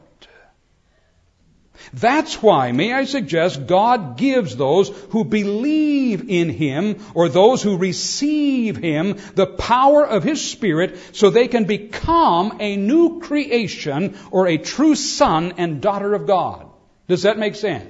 That's 1.94 2.42
why, 2.42 2.72
may 2.72 2.92
I 2.92 3.06
suggest, 3.06 3.68
God 3.68 4.18
gives 4.18 4.56
those 4.56 4.90
who 5.12 5.24
believe 5.24 6.28
in 6.28 6.50
Him 6.50 7.00
or 7.14 7.30
those 7.30 7.62
who 7.62 7.78
receive 7.78 8.78
Him 8.78 9.20
the 9.36 9.46
power 9.46 10.04
of 10.04 10.24
His 10.24 10.44
Spirit 10.44 10.98
so 11.16 11.30
they 11.30 11.48
can 11.48 11.66
become 11.66 12.58
a 12.60 12.76
new 12.78 13.20
creation 13.20 14.18
or 14.32 14.48
a 14.48 14.58
true 14.58 14.96
son 14.96 15.54
and 15.58 15.82
daughter 15.82 16.16
of 16.16 16.26
God. 16.26 16.68
Does 17.08 17.24
that 17.24 17.38
make 17.38 17.56
sense? 17.56 17.90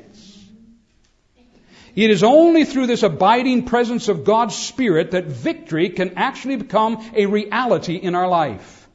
It 1.95 2.09
is 2.09 2.23
only 2.23 2.65
through 2.65 2.87
this 2.87 3.03
abiding 3.03 3.65
presence 3.65 4.09
of 4.09 4.25
God's 4.25 4.55
Spirit 4.55 5.11
that 5.11 5.25
victory 5.25 5.89
can 5.89 6.17
actually 6.17 6.57
become 6.57 7.09
a 7.15 7.27
reality 7.27 7.95
in 7.95 8.15
our 8.15 8.27
life. 8.27 8.89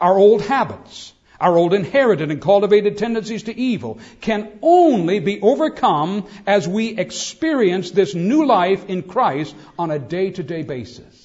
Our 0.00 0.16
old 0.16 0.40
habits, 0.42 1.09
our 1.40 1.56
old 1.56 1.72
inherited 1.72 2.30
and 2.30 2.40
cultivated 2.40 2.98
tendencies 2.98 3.44
to 3.44 3.58
evil 3.58 3.98
can 4.20 4.58
only 4.60 5.20
be 5.20 5.40
overcome 5.40 6.26
as 6.46 6.68
we 6.68 6.98
experience 6.98 7.90
this 7.90 8.14
new 8.14 8.44
life 8.46 8.84
in 8.88 9.02
Christ 9.02 9.56
on 9.78 9.90
a 9.90 9.98
day 9.98 10.30
to 10.32 10.42
day 10.42 10.62
basis. 10.62 11.16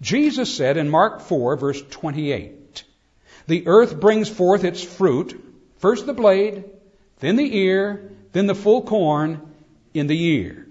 Jesus 0.00 0.54
said 0.54 0.76
in 0.76 0.90
Mark 0.90 1.20
4, 1.22 1.56
verse 1.56 1.82
28, 1.90 2.84
The 3.46 3.66
earth 3.66 3.98
brings 3.98 4.28
forth 4.28 4.64
its 4.64 4.82
fruit, 4.82 5.40
first 5.78 6.06
the 6.06 6.12
blade, 6.12 6.64
then 7.20 7.36
the 7.36 7.56
ear, 7.56 8.12
then 8.32 8.46
the 8.46 8.54
full 8.54 8.82
corn 8.82 9.40
in 9.94 10.06
the 10.06 10.20
ear. 10.20 10.66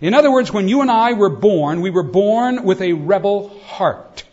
In 0.00 0.14
other 0.14 0.30
words, 0.30 0.52
when 0.52 0.68
you 0.68 0.82
and 0.82 0.90
I 0.90 1.14
were 1.14 1.30
born, 1.30 1.80
we 1.80 1.90
were 1.90 2.02
born 2.02 2.64
with 2.64 2.82
a 2.82 2.92
rebel 2.92 3.48
heart. 3.60 4.24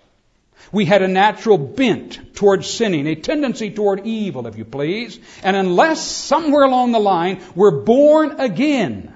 We 0.73 0.85
had 0.85 1.03
a 1.03 1.07
natural 1.07 1.59
bent 1.59 2.35
toward 2.35 2.65
sinning, 2.65 3.05
a 3.07 3.15
tendency 3.15 3.69
toward 3.69 4.05
evil, 4.07 4.47
if 4.47 4.57
you 4.57 4.65
please. 4.65 5.19
And 5.43 5.55
unless 5.55 6.05
somewhere 6.05 6.63
along 6.63 6.91
the 6.91 6.99
line 6.99 7.41
we're 7.55 7.83
born 7.83 8.41
again 8.41 9.13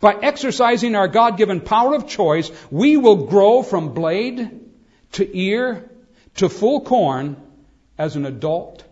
by 0.00 0.14
exercising 0.14 0.94
our 0.94 1.08
God-given 1.08 1.62
power 1.62 1.94
of 1.94 2.06
choice, 2.06 2.52
we 2.70 2.98
will 2.98 3.26
grow 3.26 3.62
from 3.62 3.94
blade 3.94 4.60
to 5.12 5.36
ear 5.36 5.90
to 6.36 6.50
full 6.50 6.82
corn 6.82 7.36
as 7.96 8.14
an 8.14 8.26
adult 8.26 8.84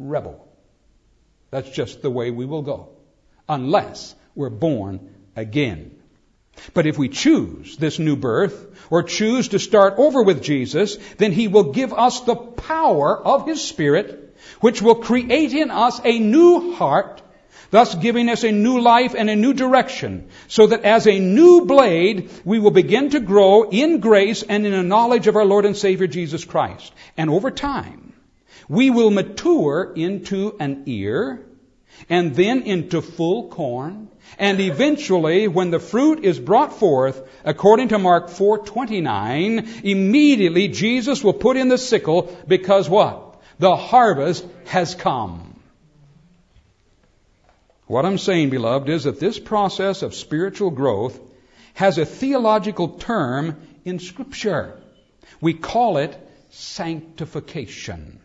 rebel. 0.00 0.46
That's 1.50 1.70
just 1.70 2.02
the 2.02 2.10
way 2.10 2.32
we 2.32 2.44
will 2.44 2.62
go. 2.62 2.88
Unless 3.48 4.16
we're 4.34 4.50
born 4.50 5.14
again. 5.36 6.01
But 6.74 6.86
if 6.86 6.98
we 6.98 7.08
choose 7.08 7.76
this 7.76 7.98
new 7.98 8.16
birth, 8.16 8.72
or 8.92 9.02
choose 9.02 9.48
to 9.48 9.58
start 9.58 9.94
over 9.96 10.22
with 10.22 10.42
Jesus, 10.42 10.98
then 11.16 11.32
He 11.32 11.48
will 11.48 11.72
give 11.72 11.94
us 11.94 12.20
the 12.20 12.36
power 12.36 13.18
of 13.18 13.46
His 13.46 13.62
Spirit, 13.62 14.36
which 14.60 14.82
will 14.82 14.96
create 14.96 15.54
in 15.54 15.70
us 15.70 15.98
a 16.04 16.18
new 16.18 16.74
heart, 16.74 17.22
thus 17.70 17.94
giving 17.94 18.28
us 18.28 18.44
a 18.44 18.52
new 18.52 18.80
life 18.80 19.14
and 19.16 19.30
a 19.30 19.36
new 19.36 19.54
direction, 19.54 20.28
so 20.46 20.66
that 20.66 20.84
as 20.84 21.06
a 21.06 21.18
new 21.18 21.64
blade, 21.64 22.30
we 22.44 22.58
will 22.58 22.70
begin 22.70 23.08
to 23.10 23.20
grow 23.20 23.62
in 23.70 24.00
grace 24.00 24.42
and 24.42 24.66
in 24.66 24.74
a 24.74 24.82
knowledge 24.82 25.26
of 25.26 25.36
our 25.36 25.46
Lord 25.46 25.64
and 25.64 25.76
Savior 25.76 26.06
Jesus 26.06 26.44
Christ. 26.44 26.92
And 27.16 27.30
over 27.30 27.50
time, 27.50 28.12
we 28.68 28.90
will 28.90 29.10
mature 29.10 29.92
into 29.96 30.54
an 30.60 30.82
ear, 30.84 31.46
and 32.10 32.34
then 32.34 32.62
into 32.62 33.00
full 33.00 33.48
corn, 33.48 34.08
and 34.38 34.60
eventually, 34.60 35.48
when 35.48 35.70
the 35.70 35.78
fruit 35.78 36.24
is 36.24 36.38
brought 36.38 36.78
forth, 36.78 37.22
according 37.44 37.88
to 37.88 37.98
Mark 37.98 38.30
4:29, 38.30 39.84
immediately 39.84 40.68
Jesus 40.68 41.22
will 41.22 41.34
put 41.34 41.56
in 41.56 41.68
the 41.68 41.78
sickle 41.78 42.36
because 42.48 42.88
what? 42.88 43.40
The 43.58 43.76
harvest 43.76 44.46
has 44.66 44.94
come. 44.94 45.60
What 47.86 48.06
I'm 48.06 48.18
saying, 48.18 48.48
beloved, 48.48 48.88
is 48.88 49.04
that 49.04 49.20
this 49.20 49.38
process 49.38 50.02
of 50.02 50.14
spiritual 50.14 50.70
growth 50.70 51.20
has 51.74 51.98
a 51.98 52.06
theological 52.06 52.88
term 52.88 53.60
in 53.84 53.98
Scripture. 53.98 54.80
We 55.40 55.52
call 55.52 55.98
it 55.98 56.16
sanctification 56.48 58.21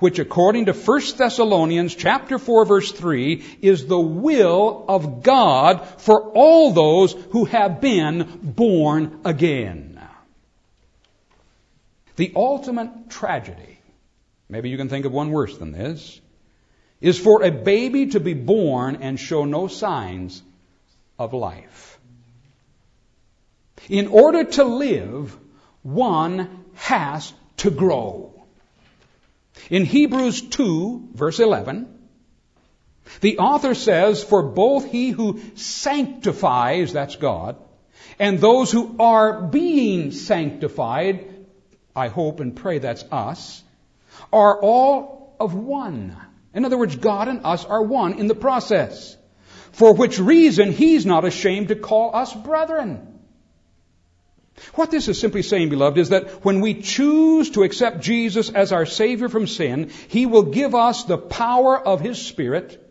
which 0.00 0.18
according 0.18 0.66
to 0.66 0.72
1 0.72 1.00
Thessalonians 1.16 1.94
chapter 1.94 2.38
4 2.38 2.64
verse 2.64 2.90
3 2.90 3.44
is 3.62 3.86
the 3.86 4.00
will 4.00 4.84
of 4.88 5.22
God 5.22 5.86
for 5.98 6.32
all 6.32 6.72
those 6.72 7.12
who 7.30 7.44
have 7.44 7.80
been 7.80 8.40
born 8.42 9.20
again. 9.24 10.00
The 12.16 12.32
ultimate 12.34 13.08
tragedy, 13.08 13.78
maybe 14.48 14.68
you 14.68 14.76
can 14.76 14.88
think 14.88 15.06
of 15.06 15.12
one 15.12 15.30
worse 15.30 15.56
than 15.56 15.72
this, 15.72 16.20
is 17.00 17.18
for 17.18 17.42
a 17.42 17.50
baby 17.50 18.08
to 18.08 18.20
be 18.20 18.34
born 18.34 18.96
and 18.96 19.18
show 19.18 19.44
no 19.44 19.68
signs 19.68 20.42
of 21.18 21.32
life. 21.32 21.98
In 23.88 24.08
order 24.08 24.44
to 24.44 24.64
live, 24.64 25.36
one 25.82 26.64
has 26.74 27.32
to 27.58 27.70
grow. 27.70 28.39
In 29.68 29.84
Hebrews 29.84 30.40
2, 30.42 31.10
verse 31.14 31.40
11, 31.40 31.86
the 33.20 33.38
author 33.38 33.74
says, 33.74 34.22
For 34.22 34.42
both 34.42 34.86
he 34.90 35.10
who 35.10 35.40
sanctifies, 35.56 36.92
that's 36.92 37.16
God, 37.16 37.56
and 38.18 38.38
those 38.38 38.70
who 38.70 38.96
are 38.98 39.42
being 39.42 40.12
sanctified, 40.12 41.26
I 41.94 42.08
hope 42.08 42.40
and 42.40 42.54
pray 42.54 42.78
that's 42.78 43.04
us, 43.10 43.62
are 44.32 44.60
all 44.60 45.36
of 45.40 45.54
one. 45.54 46.16
In 46.54 46.64
other 46.64 46.78
words, 46.78 46.96
God 46.96 47.28
and 47.28 47.44
us 47.44 47.64
are 47.64 47.82
one 47.82 48.14
in 48.14 48.26
the 48.26 48.34
process. 48.34 49.16
For 49.72 49.94
which 49.94 50.18
reason 50.18 50.72
he's 50.72 51.06
not 51.06 51.24
ashamed 51.24 51.68
to 51.68 51.76
call 51.76 52.14
us 52.14 52.34
brethren. 52.34 53.09
What 54.74 54.90
this 54.90 55.08
is 55.08 55.18
simply 55.18 55.42
saying, 55.42 55.70
beloved, 55.70 55.98
is 55.98 56.10
that 56.10 56.44
when 56.44 56.60
we 56.60 56.74
choose 56.74 57.50
to 57.50 57.62
accept 57.62 58.00
Jesus 58.00 58.50
as 58.50 58.72
our 58.72 58.86
Savior 58.86 59.28
from 59.28 59.46
sin, 59.46 59.90
He 60.08 60.26
will 60.26 60.44
give 60.44 60.74
us 60.74 61.04
the 61.04 61.18
power 61.18 61.78
of 61.78 62.00
His 62.00 62.20
Spirit, 62.20 62.86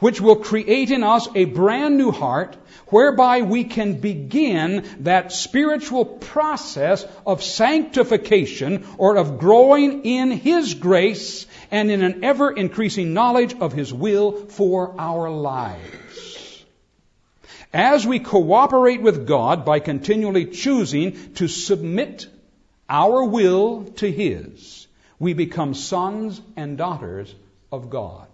which 0.00 0.20
will 0.20 0.36
create 0.36 0.90
in 0.90 1.02
us 1.02 1.28
a 1.34 1.44
brand 1.44 1.96
new 1.96 2.10
heart, 2.10 2.56
whereby 2.88 3.42
we 3.42 3.64
can 3.64 4.00
begin 4.00 4.88
that 5.00 5.32
spiritual 5.32 6.04
process 6.04 7.04
of 7.26 7.42
sanctification 7.42 8.86
or 8.98 9.16
of 9.16 9.38
growing 9.38 10.04
in 10.04 10.30
His 10.30 10.74
grace 10.74 11.46
and 11.70 11.90
in 11.90 12.02
an 12.02 12.24
ever 12.24 12.50
increasing 12.50 13.14
knowledge 13.14 13.54
of 13.60 13.72
His 13.72 13.92
will 13.92 14.46
for 14.46 14.94
our 14.98 15.30
lives. 15.30 16.09
As 17.72 18.06
we 18.06 18.18
cooperate 18.18 19.00
with 19.00 19.26
God 19.26 19.64
by 19.64 19.78
continually 19.78 20.46
choosing 20.46 21.34
to 21.34 21.46
submit 21.46 22.26
our 22.88 23.24
will 23.24 23.84
to 23.96 24.10
His, 24.10 24.88
we 25.18 25.34
become 25.34 25.74
sons 25.74 26.40
and 26.56 26.76
daughters 26.76 27.32
of 27.70 27.90
God. 27.90 28.26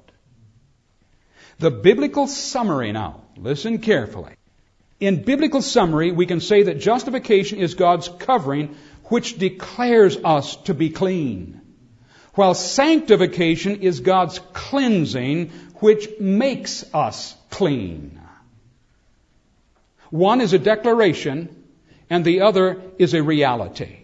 The 1.59 1.71
biblical 1.71 2.27
summary 2.27 2.93
now, 2.93 3.23
listen 3.37 3.79
carefully, 3.79 4.37
In 4.99 5.25
biblical 5.25 5.61
summary, 5.61 6.11
we 6.11 6.25
can 6.25 6.41
say 6.41 6.63
that 6.65 6.81
justification 6.81 7.59
is 7.59 7.75
God's 7.75 8.09
covering 8.09 8.77
which 9.05 9.39
declares 9.39 10.17
us 10.17 10.57
to 10.65 10.75
be 10.75 10.91
clean, 10.91 11.61
while 12.35 12.55
sanctification 12.55 13.83
is 13.83 14.01
God's 14.01 14.41
cleansing 14.53 15.51
which 15.77 16.09
makes 16.19 16.85
us 16.95 17.37
clean. 17.51 18.21
One 20.11 20.41
is 20.41 20.53
a 20.53 20.59
declaration 20.59 21.65
and 22.09 22.25
the 22.25 22.43
other 22.43 22.81
is 22.99 23.15
a 23.15 23.23
reality. 23.23 23.99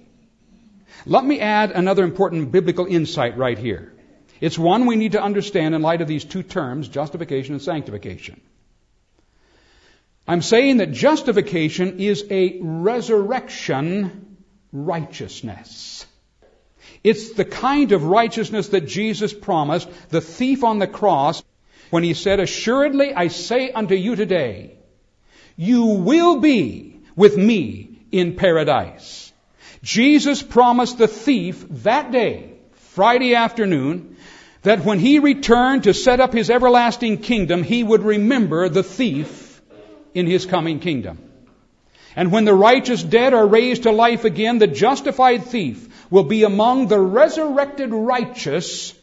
Let 1.07 1.25
me 1.25 1.41
add 1.41 1.73
another 1.73 2.05
important 2.05 2.53
biblical 2.53 2.87
insight 2.87 3.37
right 3.37 3.59
here. 3.59 3.93
It's 4.41 4.59
one 4.59 4.87
we 4.87 4.97
need 4.97 5.12
to 5.12 5.23
understand 5.23 5.75
in 5.75 5.83
light 5.83 6.01
of 6.01 6.09
these 6.09 6.25
two 6.25 6.43
terms, 6.43 6.88
justification 6.88 7.55
and 7.55 7.62
sanctification. 7.62 8.41
I'm 10.27 10.43
saying 10.43 10.79
that 10.79 10.93
justification 10.93 11.99
is 12.01 12.25
a 12.31 12.59
resurrection 12.61 14.37
righteousness. 14.73 16.07
It's 17.05 17.33
the 17.33 17.45
kind 17.45 17.93
of 17.93 18.05
righteousness 18.05 18.69
that 18.69 18.87
Jesus 18.87 19.33
promised 19.33 19.88
the 20.11 20.21
thief 20.21 20.62
on 20.62 20.79
the 20.79 20.87
cross 20.87 21.43
when 21.91 22.05
he 22.05 22.15
said, 22.15 22.38
Assuredly 22.38 23.12
I 23.15 23.29
say 23.29 23.73
unto 23.73 23.95
you 23.95 24.15
today, 24.15 24.77
you 25.57 25.85
will 25.85 26.41
be 26.41 27.01
with 27.17 27.37
me 27.37 27.99
in 28.11 28.37
paradise. 28.37 29.33
Jesus 29.83 30.43
promised 30.43 30.99
the 30.99 31.09
thief 31.09 31.65
that 31.85 32.12
day, 32.12 32.53
Friday 32.93 33.35
afternoon, 33.35 34.17
that 34.62 34.85
when 34.85 34.99
he 34.99 35.19
returned 35.19 35.85
to 35.85 35.95
set 35.95 36.21
up 36.21 36.33
his 36.33 36.51
everlasting 36.51 37.19
kingdom, 37.19 37.62
he 37.62 37.83
would 37.83 38.03
remember 38.03 38.69
the 38.69 38.83
thief 38.83 39.61
in 40.15 40.27
his 40.27 40.47
coming 40.47 40.79
kingdom. 40.79 41.19
And 42.15 42.31
when 42.31 42.45
the 42.45 42.55
righteous 42.55 43.03
dead 43.03 43.33
are 43.35 43.47
raised 43.47 43.85
to 43.85 43.91
life 43.91 44.25
again, 44.25 44.59
the 44.59 44.67
justified 44.67 45.47
thief 45.47 45.88
will 46.11 46.25
be 46.25 46.45
among 46.45 46.87
the 46.87 47.01
resurrected 47.01 47.91
righteous 47.91 48.95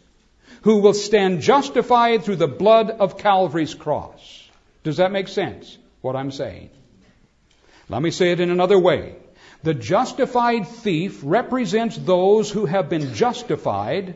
who 0.61 0.77
will 0.77 0.93
stand 0.93 1.41
justified 1.41 2.23
through 2.23 2.35
the 2.35 2.47
blood 2.47 2.91
of 2.91 3.17
Calvary's 3.17 3.73
cross. 3.73 4.47
Does 4.83 4.97
that 4.97 5.11
make 5.11 5.27
sense, 5.27 5.78
what 6.01 6.15
I'm 6.15 6.31
saying? 6.31 6.69
Let 7.89 8.01
me 8.01 8.11
say 8.11 8.31
it 8.31 8.39
in 8.39 8.49
another 8.49 8.79
way. 8.79 9.15
The 9.63 9.73
justified 9.73 10.67
thief 10.67 11.19
represents 11.23 11.97
those 11.97 12.49
who 12.49 12.65
have 12.65 12.89
been 12.89 13.13
justified, 13.13 14.15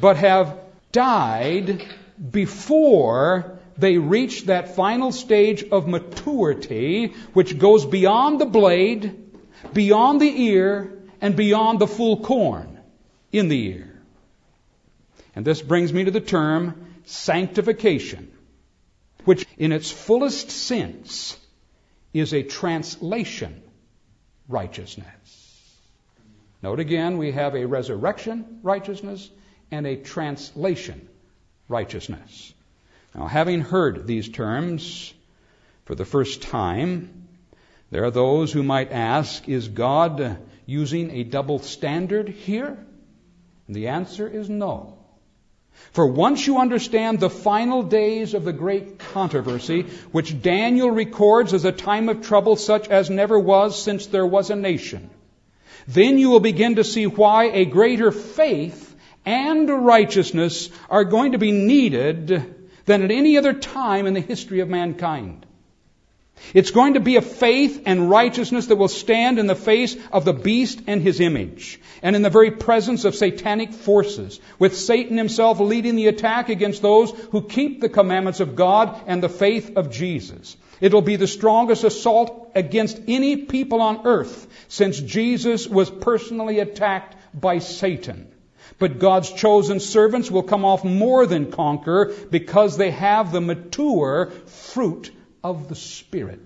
but 0.00 0.16
have 0.16 0.58
died 0.90 1.86
before 2.30 3.58
they 3.78 3.98
reach 3.98 4.46
that 4.46 4.74
final 4.74 5.12
stage 5.12 5.64
of 5.64 5.86
maturity, 5.86 7.14
which 7.32 7.58
goes 7.58 7.86
beyond 7.86 8.40
the 8.40 8.46
blade, 8.46 9.32
beyond 9.72 10.20
the 10.20 10.42
ear, 10.42 10.98
and 11.20 11.36
beyond 11.36 11.78
the 11.78 11.86
full 11.86 12.20
corn 12.20 12.78
in 13.32 13.48
the 13.48 13.66
ear. 13.68 14.02
And 15.34 15.44
this 15.44 15.62
brings 15.62 15.92
me 15.92 16.04
to 16.04 16.10
the 16.10 16.20
term 16.20 16.86
sanctification, 17.04 18.29
which 19.24 19.46
in 19.58 19.72
its 19.72 19.90
fullest 19.90 20.50
sense 20.50 21.36
is 22.12 22.32
a 22.32 22.42
translation 22.42 23.62
righteousness. 24.48 25.06
Note 26.62 26.80
again, 26.80 27.18
we 27.18 27.32
have 27.32 27.54
a 27.54 27.66
resurrection 27.66 28.60
righteousness 28.62 29.30
and 29.70 29.86
a 29.86 29.96
translation 29.96 31.08
righteousness. 31.68 32.52
Now, 33.14 33.26
having 33.26 33.60
heard 33.60 34.06
these 34.06 34.28
terms 34.28 35.12
for 35.84 35.94
the 35.94 36.04
first 36.04 36.42
time, 36.42 37.28
there 37.90 38.04
are 38.04 38.10
those 38.10 38.52
who 38.52 38.62
might 38.62 38.92
ask, 38.92 39.48
is 39.48 39.68
God 39.68 40.38
using 40.66 41.10
a 41.10 41.24
double 41.24 41.58
standard 41.58 42.28
here? 42.28 42.78
And 43.66 43.76
the 43.76 43.88
answer 43.88 44.28
is 44.28 44.48
no. 44.48 44.99
For 45.92 46.06
once 46.06 46.46
you 46.46 46.58
understand 46.58 47.18
the 47.18 47.30
final 47.30 47.82
days 47.82 48.34
of 48.34 48.44
the 48.44 48.52
great 48.52 48.98
controversy, 48.98 49.86
which 50.12 50.40
Daniel 50.40 50.90
records 50.90 51.52
as 51.52 51.64
a 51.64 51.72
time 51.72 52.08
of 52.08 52.22
trouble 52.22 52.56
such 52.56 52.88
as 52.88 53.10
never 53.10 53.38
was 53.38 53.80
since 53.80 54.06
there 54.06 54.26
was 54.26 54.50
a 54.50 54.56
nation, 54.56 55.10
then 55.88 56.18
you 56.18 56.30
will 56.30 56.40
begin 56.40 56.76
to 56.76 56.84
see 56.84 57.06
why 57.06 57.44
a 57.44 57.64
greater 57.64 58.12
faith 58.12 58.94
and 59.26 59.68
righteousness 59.68 60.70
are 60.88 61.04
going 61.04 61.32
to 61.32 61.38
be 61.38 61.52
needed 61.52 62.54
than 62.86 63.02
at 63.02 63.10
any 63.10 63.36
other 63.36 63.52
time 63.52 64.06
in 64.06 64.14
the 64.14 64.20
history 64.20 64.60
of 64.60 64.68
mankind. 64.68 65.44
It's 66.52 66.70
going 66.70 66.94
to 66.94 67.00
be 67.00 67.16
a 67.16 67.22
faith 67.22 67.82
and 67.86 68.10
righteousness 68.10 68.66
that 68.66 68.76
will 68.76 68.88
stand 68.88 69.38
in 69.38 69.46
the 69.46 69.54
face 69.54 69.96
of 70.10 70.24
the 70.24 70.32
beast 70.32 70.80
and 70.86 71.00
his 71.00 71.20
image, 71.20 71.80
and 72.02 72.16
in 72.16 72.22
the 72.22 72.30
very 72.30 72.50
presence 72.50 73.04
of 73.04 73.14
satanic 73.14 73.72
forces, 73.72 74.40
with 74.58 74.76
Satan 74.76 75.16
himself 75.16 75.60
leading 75.60 75.96
the 75.96 76.08
attack 76.08 76.48
against 76.48 76.82
those 76.82 77.12
who 77.30 77.42
keep 77.42 77.80
the 77.80 77.88
commandments 77.88 78.40
of 78.40 78.56
God 78.56 79.00
and 79.06 79.22
the 79.22 79.28
faith 79.28 79.76
of 79.76 79.90
Jesus. 79.90 80.56
It 80.80 80.94
will 80.94 81.02
be 81.02 81.16
the 81.16 81.26
strongest 81.26 81.84
assault 81.84 82.52
against 82.54 83.00
any 83.06 83.36
people 83.36 83.80
on 83.80 84.06
earth 84.06 84.46
since 84.68 84.98
Jesus 84.98 85.68
was 85.68 85.90
personally 85.90 86.58
attacked 86.58 87.16
by 87.38 87.58
Satan. 87.58 88.26
But 88.78 88.98
God's 88.98 89.30
chosen 89.30 89.78
servants 89.78 90.30
will 90.30 90.42
come 90.42 90.64
off 90.64 90.84
more 90.84 91.26
than 91.26 91.52
conquer 91.52 92.14
because 92.30 92.76
they 92.76 92.90
have 92.90 93.30
the 93.30 93.40
mature 93.40 94.30
fruit 94.46 95.12
of 95.42 95.68
the 95.68 95.74
Spirit. 95.74 96.40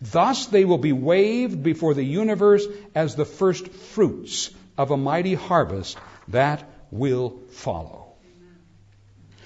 Thus 0.00 0.46
they 0.46 0.64
will 0.64 0.78
be 0.78 0.92
waved 0.92 1.62
before 1.62 1.94
the 1.94 2.04
universe 2.04 2.66
as 2.94 3.14
the 3.14 3.24
first 3.24 3.68
fruits 3.68 4.50
of 4.76 4.90
a 4.90 4.96
mighty 4.96 5.34
harvest 5.34 5.96
that 6.28 6.68
will 6.90 7.40
follow. 7.50 8.14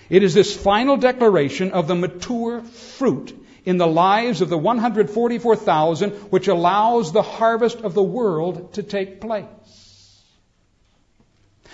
It 0.09 0.23
is 0.23 0.35
this 0.35 0.57
final 0.57 0.97
declaration 0.97 1.73
of 1.73 1.89
the 1.89 1.95
mature 1.95 2.63
fruit 2.63 3.37
in 3.65 3.77
the 3.77 3.87
lives 3.87 4.41
of 4.41 4.49
the 4.49 4.57
144,000 4.57 6.13
which 6.31 6.49
allows 6.49 7.13
the 7.13 7.23
harvest 7.23 7.81
of 7.81 7.95
the 7.95 8.03
world 8.03 8.75
to 8.75 8.83
take 8.83 9.21
place. 9.21 10.23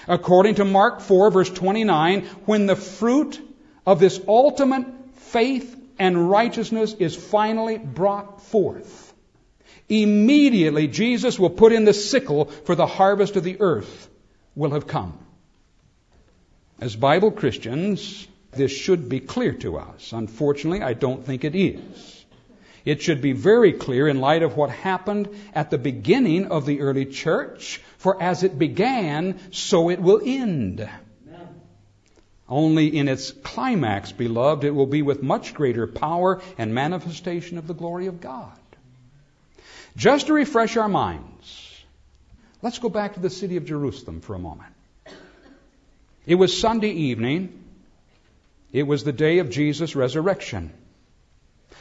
According 0.08 0.56
to 0.56 0.64
Mark 0.64 1.00
4 1.00 1.30
verse 1.30 1.50
29, 1.50 2.24
when 2.46 2.66
the 2.66 2.76
fruit 2.76 3.40
of 3.86 4.00
this 4.00 4.20
ultimate 4.26 4.86
faith 5.16 5.78
and 6.02 6.28
righteousness 6.28 6.94
is 6.98 7.14
finally 7.14 7.78
brought 7.78 8.42
forth. 8.42 9.14
Immediately, 9.88 10.88
Jesus 10.88 11.38
will 11.38 11.50
put 11.50 11.70
in 11.72 11.84
the 11.84 11.94
sickle 11.94 12.46
for 12.46 12.74
the 12.74 12.88
harvest 12.88 13.36
of 13.36 13.44
the 13.44 13.60
earth 13.60 14.08
will 14.56 14.72
have 14.72 14.88
come. 14.88 15.16
As 16.80 16.96
Bible 16.96 17.30
Christians, 17.30 18.26
this 18.50 18.72
should 18.72 19.08
be 19.08 19.20
clear 19.20 19.52
to 19.52 19.76
us. 19.76 20.12
Unfortunately, 20.12 20.82
I 20.82 20.94
don't 20.94 21.24
think 21.24 21.44
it 21.44 21.54
is. 21.54 22.24
It 22.84 23.00
should 23.00 23.22
be 23.22 23.32
very 23.32 23.72
clear 23.72 24.08
in 24.08 24.20
light 24.20 24.42
of 24.42 24.56
what 24.56 24.70
happened 24.70 25.28
at 25.54 25.70
the 25.70 25.78
beginning 25.78 26.46
of 26.46 26.66
the 26.66 26.80
early 26.80 27.06
church, 27.06 27.80
for 27.98 28.20
as 28.20 28.42
it 28.42 28.58
began, 28.58 29.38
so 29.52 29.88
it 29.88 30.02
will 30.02 30.20
end. 30.24 30.88
Only 32.52 32.94
in 32.94 33.08
its 33.08 33.30
climax, 33.30 34.12
beloved, 34.12 34.64
it 34.64 34.74
will 34.74 34.84
be 34.86 35.00
with 35.00 35.22
much 35.22 35.54
greater 35.54 35.86
power 35.86 36.42
and 36.58 36.74
manifestation 36.74 37.56
of 37.56 37.66
the 37.66 37.72
glory 37.72 38.08
of 38.08 38.20
God. 38.20 38.52
Just 39.96 40.26
to 40.26 40.34
refresh 40.34 40.76
our 40.76 40.88
minds, 40.88 41.82
let's 42.60 42.78
go 42.78 42.90
back 42.90 43.14
to 43.14 43.20
the 43.20 43.30
city 43.30 43.56
of 43.56 43.64
Jerusalem 43.64 44.20
for 44.20 44.34
a 44.34 44.38
moment. 44.38 44.74
It 46.26 46.34
was 46.34 46.60
Sunday 46.60 46.90
evening. 46.90 47.64
It 48.70 48.82
was 48.82 49.02
the 49.02 49.14
day 49.14 49.38
of 49.38 49.48
Jesus' 49.48 49.96
resurrection. 49.96 50.74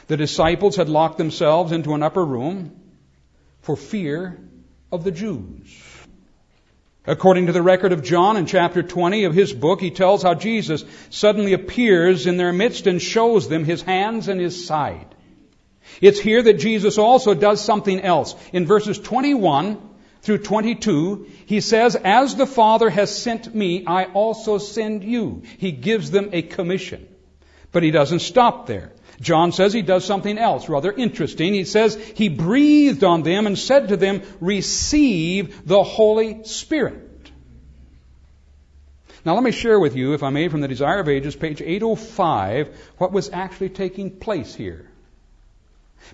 The 0.06 0.16
disciples 0.16 0.76
had 0.76 0.88
locked 0.88 1.18
themselves 1.18 1.72
into 1.72 1.92
an 1.92 2.02
upper 2.02 2.24
room 2.24 2.80
for 3.60 3.76
fear 3.76 4.40
of 4.90 5.04
the 5.04 5.12
Jews. 5.12 5.91
According 7.04 7.46
to 7.46 7.52
the 7.52 7.62
record 7.62 7.92
of 7.92 8.04
John 8.04 8.36
in 8.36 8.46
chapter 8.46 8.82
20 8.82 9.24
of 9.24 9.34
his 9.34 9.52
book, 9.52 9.80
he 9.80 9.90
tells 9.90 10.22
how 10.22 10.34
Jesus 10.34 10.84
suddenly 11.10 11.52
appears 11.52 12.26
in 12.28 12.36
their 12.36 12.52
midst 12.52 12.86
and 12.86 13.02
shows 13.02 13.48
them 13.48 13.64
his 13.64 13.82
hands 13.82 14.28
and 14.28 14.40
his 14.40 14.66
side. 14.66 15.12
It's 16.00 16.20
here 16.20 16.42
that 16.42 16.60
Jesus 16.60 16.98
also 16.98 17.34
does 17.34 17.60
something 17.60 18.00
else. 18.00 18.36
In 18.52 18.66
verses 18.66 19.00
21 19.00 19.80
through 20.22 20.38
22, 20.38 21.26
he 21.46 21.60
says, 21.60 21.96
As 21.96 22.36
the 22.36 22.46
Father 22.46 22.88
has 22.88 23.16
sent 23.16 23.52
me, 23.52 23.84
I 23.84 24.04
also 24.04 24.58
send 24.58 25.02
you. 25.02 25.42
He 25.58 25.72
gives 25.72 26.12
them 26.12 26.30
a 26.32 26.42
commission. 26.42 27.08
But 27.72 27.82
he 27.82 27.90
doesn't 27.90 28.20
stop 28.20 28.66
there. 28.66 28.92
John 29.22 29.52
says 29.52 29.72
he 29.72 29.82
does 29.82 30.04
something 30.04 30.36
else 30.36 30.68
rather 30.68 30.92
interesting. 30.92 31.54
He 31.54 31.64
says 31.64 31.94
he 31.94 32.28
breathed 32.28 33.04
on 33.04 33.22
them 33.22 33.46
and 33.46 33.56
said 33.56 33.88
to 33.88 33.96
them, 33.96 34.22
receive 34.40 35.66
the 35.66 35.82
Holy 35.82 36.44
Spirit. 36.44 37.30
Now 39.24 39.34
let 39.34 39.44
me 39.44 39.52
share 39.52 39.78
with 39.78 39.94
you, 39.94 40.14
if 40.14 40.24
I 40.24 40.30
may, 40.30 40.48
from 40.48 40.60
the 40.60 40.68
Desire 40.68 40.98
of 40.98 41.08
Ages, 41.08 41.36
page 41.36 41.62
805, 41.62 42.76
what 42.98 43.12
was 43.12 43.30
actually 43.30 43.68
taking 43.68 44.10
place 44.10 44.56
here. 44.56 44.88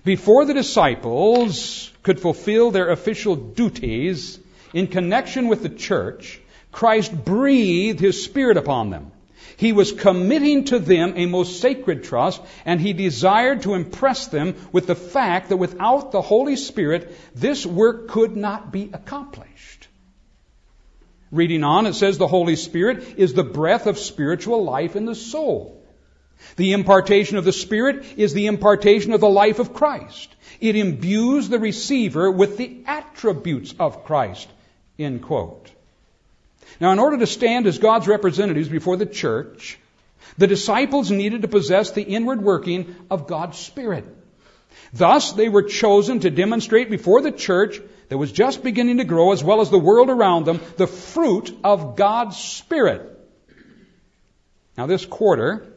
Before 0.03 0.45
the 0.45 0.53
disciples 0.53 1.91
could 2.03 2.19
fulfill 2.19 2.69
their 2.69 2.91
official 2.91 3.35
duties 3.35 4.39
in 4.71 4.85
connection 4.85 5.47
with 5.47 5.63
the 5.63 5.69
church, 5.69 6.39
Christ 6.71 7.11
breathed 7.25 7.99
His 7.99 8.23
Spirit 8.23 8.57
upon 8.57 8.91
them. 8.91 9.11
He 9.57 9.73
was 9.73 9.91
committing 9.91 10.65
to 10.65 10.79
them 10.79 11.13
a 11.15 11.25
most 11.25 11.59
sacred 11.59 12.03
trust, 12.03 12.41
and 12.65 12.79
he 12.79 12.93
desired 12.93 13.63
to 13.63 13.73
impress 13.73 14.27
them 14.27 14.55
with 14.71 14.87
the 14.87 14.95
fact 14.95 15.49
that 15.49 15.57
without 15.57 16.11
the 16.11 16.21
Holy 16.21 16.55
Spirit, 16.55 17.15
this 17.35 17.65
work 17.65 18.07
could 18.07 18.35
not 18.35 18.71
be 18.71 18.89
accomplished. 18.93 19.87
Reading 21.31 21.63
on, 21.63 21.85
it 21.85 21.93
says 21.93 22.17
the 22.17 22.27
Holy 22.27 22.55
Spirit 22.55 23.15
is 23.17 23.33
the 23.33 23.43
breath 23.43 23.85
of 23.85 23.99
spiritual 23.99 24.63
life 24.63 24.95
in 24.95 25.05
the 25.05 25.15
soul. 25.15 25.83
The 26.55 26.73
impartation 26.73 27.37
of 27.37 27.45
the 27.45 27.51
Spirit 27.51 28.05
is 28.17 28.33
the 28.33 28.47
impartation 28.47 29.13
of 29.13 29.19
the 29.19 29.29
life 29.29 29.59
of 29.59 29.73
Christ. 29.73 30.33
It 30.59 30.75
imbues 30.75 31.49
the 31.49 31.59
receiver 31.59 32.31
with 32.31 32.57
the 32.57 32.83
attributes 32.87 33.75
of 33.79 34.05
Christ. 34.05 34.47
End 34.97 35.21
quote. 35.21 35.69
Now, 36.79 36.91
in 36.91 36.99
order 36.99 37.17
to 37.17 37.27
stand 37.27 37.67
as 37.67 37.77
God's 37.77 38.07
representatives 38.07 38.69
before 38.69 38.97
the 38.97 39.05
church, 39.05 39.79
the 40.37 40.47
disciples 40.47 41.11
needed 41.11 41.41
to 41.41 41.47
possess 41.47 41.91
the 41.91 42.03
inward 42.03 42.41
working 42.41 42.95
of 43.09 43.27
God's 43.27 43.57
Spirit. 43.57 44.05
Thus, 44.93 45.33
they 45.33 45.49
were 45.49 45.63
chosen 45.63 46.21
to 46.21 46.29
demonstrate 46.29 46.89
before 46.89 47.21
the 47.21 47.31
church 47.31 47.81
that 48.09 48.17
was 48.17 48.31
just 48.31 48.63
beginning 48.63 48.97
to 48.97 49.03
grow, 49.03 49.31
as 49.31 49.43
well 49.43 49.61
as 49.61 49.69
the 49.69 49.79
world 49.79 50.09
around 50.09 50.45
them, 50.45 50.59
the 50.77 50.87
fruit 50.87 51.55
of 51.63 51.95
God's 51.95 52.37
Spirit. 52.37 53.17
Now, 54.77 54.87
this 54.87 55.05
quarter, 55.05 55.67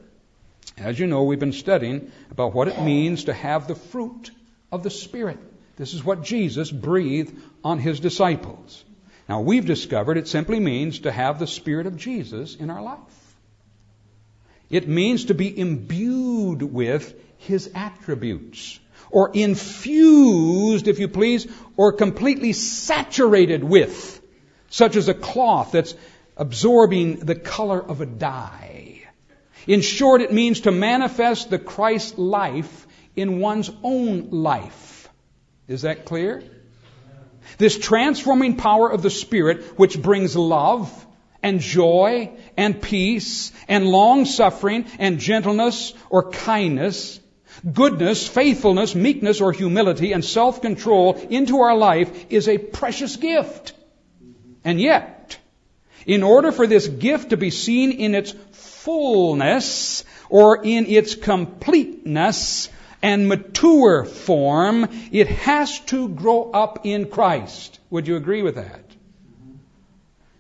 as 0.79 0.99
you 0.99 1.07
know, 1.07 1.25
we've 1.25 1.41
been 1.41 1.53
studying 1.53 2.13
about 2.31 2.55
what 2.55 2.69
it 2.69 2.81
means 2.81 3.25
to 3.25 3.35
have 3.35 3.67
the 3.67 3.75
fruit 3.75 4.31
of 4.71 4.83
the 4.83 4.91
Spirit. 4.91 5.39
This 5.77 5.95
is 5.95 6.05
what 6.05 6.23
Jesus 6.23 6.71
breathed 6.71 7.37
on 7.65 7.79
his 7.79 8.01
disciples. 8.01 8.85
Now, 9.33 9.41
we've 9.41 9.65
discovered 9.65 10.19
it 10.19 10.29
simply 10.29 10.61
means 10.61 10.99
to 11.01 11.11
have 11.11 11.39
the 11.39 11.47
Spirit 11.47 11.87
of 11.87 11.97
Jesus 11.97 12.55
in 12.55 12.69
our 12.69 12.83
life. 12.83 12.99
It 14.69 14.89
means 14.89 15.25
to 15.25 15.35
be 15.35 15.59
imbued 15.59 16.61
with 16.61 17.15
His 17.39 17.71
attributes, 17.75 18.79
or 19.11 19.31
infused, 19.33 20.87
if 20.87 20.99
you 20.99 21.09
please, 21.09 21.47
or 21.79 21.95
completely 21.95 22.53
saturated 22.53 23.65
with, 23.65 24.21
such 24.69 24.97
as 24.97 25.09
a 25.09 25.15
cloth 25.15 25.73
that's 25.73 25.95
absorbing 26.37 27.21
the 27.21 27.35
color 27.35 27.83
of 27.83 28.03
a 28.03 28.07
dye. 28.07 29.01
In 29.67 29.81
short, 29.81 30.21
it 30.21 30.31
means 30.31 30.61
to 30.61 30.71
manifest 30.71 31.49
the 31.49 31.59
Christ 31.59 32.19
life 32.19 32.87
in 33.17 33.41
one's 33.41 33.71
own 33.83 34.29
life. 34.29 35.09
Is 35.69 35.83
that 35.83 36.05
clear? 36.05 36.43
This 37.59 37.79
transforming 37.79 38.57
power 38.57 38.91
of 38.91 39.03
the 39.03 39.11
Spirit, 39.11 39.79
which 39.79 40.01
brings 40.01 40.37
love 40.37 40.91
and 41.43 41.61
joy 41.61 42.31
and 42.57 42.81
peace 42.81 43.53
and 43.69 43.89
long 43.89 44.25
suffering 44.25 44.87
and 44.99 45.19
gentleness 45.19 45.93
or 46.09 46.31
kindness, 46.31 47.21
goodness, 47.71 48.27
faithfulness, 48.27 48.95
meekness 48.95 49.41
or 49.41 49.53
humility 49.53 50.13
and 50.13 50.25
self 50.25 50.63
control 50.63 51.15
into 51.31 51.61
our 51.61 51.77
life 51.77 52.27
is 52.31 52.49
a 52.49 52.59
precious 52.59 53.17
gift. 53.17 53.73
And 54.65 54.81
yet, 54.81 55.39
in 56.07 56.23
order 56.23 56.53
for 56.53 56.67
this 56.67 56.87
gift 56.87 57.31
to 57.31 57.37
be 57.37 57.51
seen 57.51 57.93
in 57.93 58.15
its 58.15 58.33
fullness 58.53 60.05
or 60.29 60.65
in 60.65 60.87
its 60.87 61.15
completeness, 61.15 62.69
and 63.03 63.29
mature 63.29 64.05
form, 64.05 64.89
it 65.11 65.29
has 65.29 65.81
to 65.81 66.09
grow 66.09 66.51
up 66.51 66.81
in 66.85 67.09
Christ. 67.09 67.81
Would 67.91 68.07
you 68.07 68.17
agree 68.17 68.43
with 68.43 68.55
that? 68.55 68.85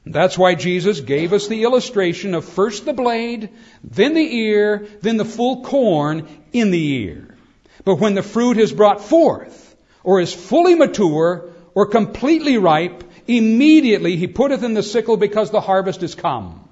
That's 0.05 0.37
why 0.37 0.55
Jesus 0.55 1.01
gave 1.01 1.33
us 1.33 1.47
the 1.47 1.63
illustration 1.63 2.35
of 2.35 2.45
first 2.45 2.85
the 2.85 2.93
blade, 2.93 3.51
then 3.85 4.15
the 4.15 4.37
ear, 4.37 4.87
then 5.01 5.17
the 5.17 5.25
full 5.25 5.63
corn 5.63 6.27
in 6.53 6.71
the 6.71 6.93
ear. 7.05 7.37
But 7.85 7.97
when 7.97 8.15
the 8.15 8.23
fruit 8.23 8.59
is 8.59 8.73
brought 8.73 9.01
forth, 9.01 9.77
or 10.03 10.21
is 10.21 10.35
fully 10.35 10.75
mature, 10.75 11.51
or 11.75 11.87
completely 11.87 12.59
ripe, 12.59 13.05
immediately 13.29 14.17
he 14.17 14.27
putteth 14.27 14.65
in 14.65 14.75
the 14.75 14.83
sickle 14.83 15.17
because 15.17 15.51
the 15.51 15.61
harvest 15.61 16.03
is 16.03 16.15
come. 16.15 16.69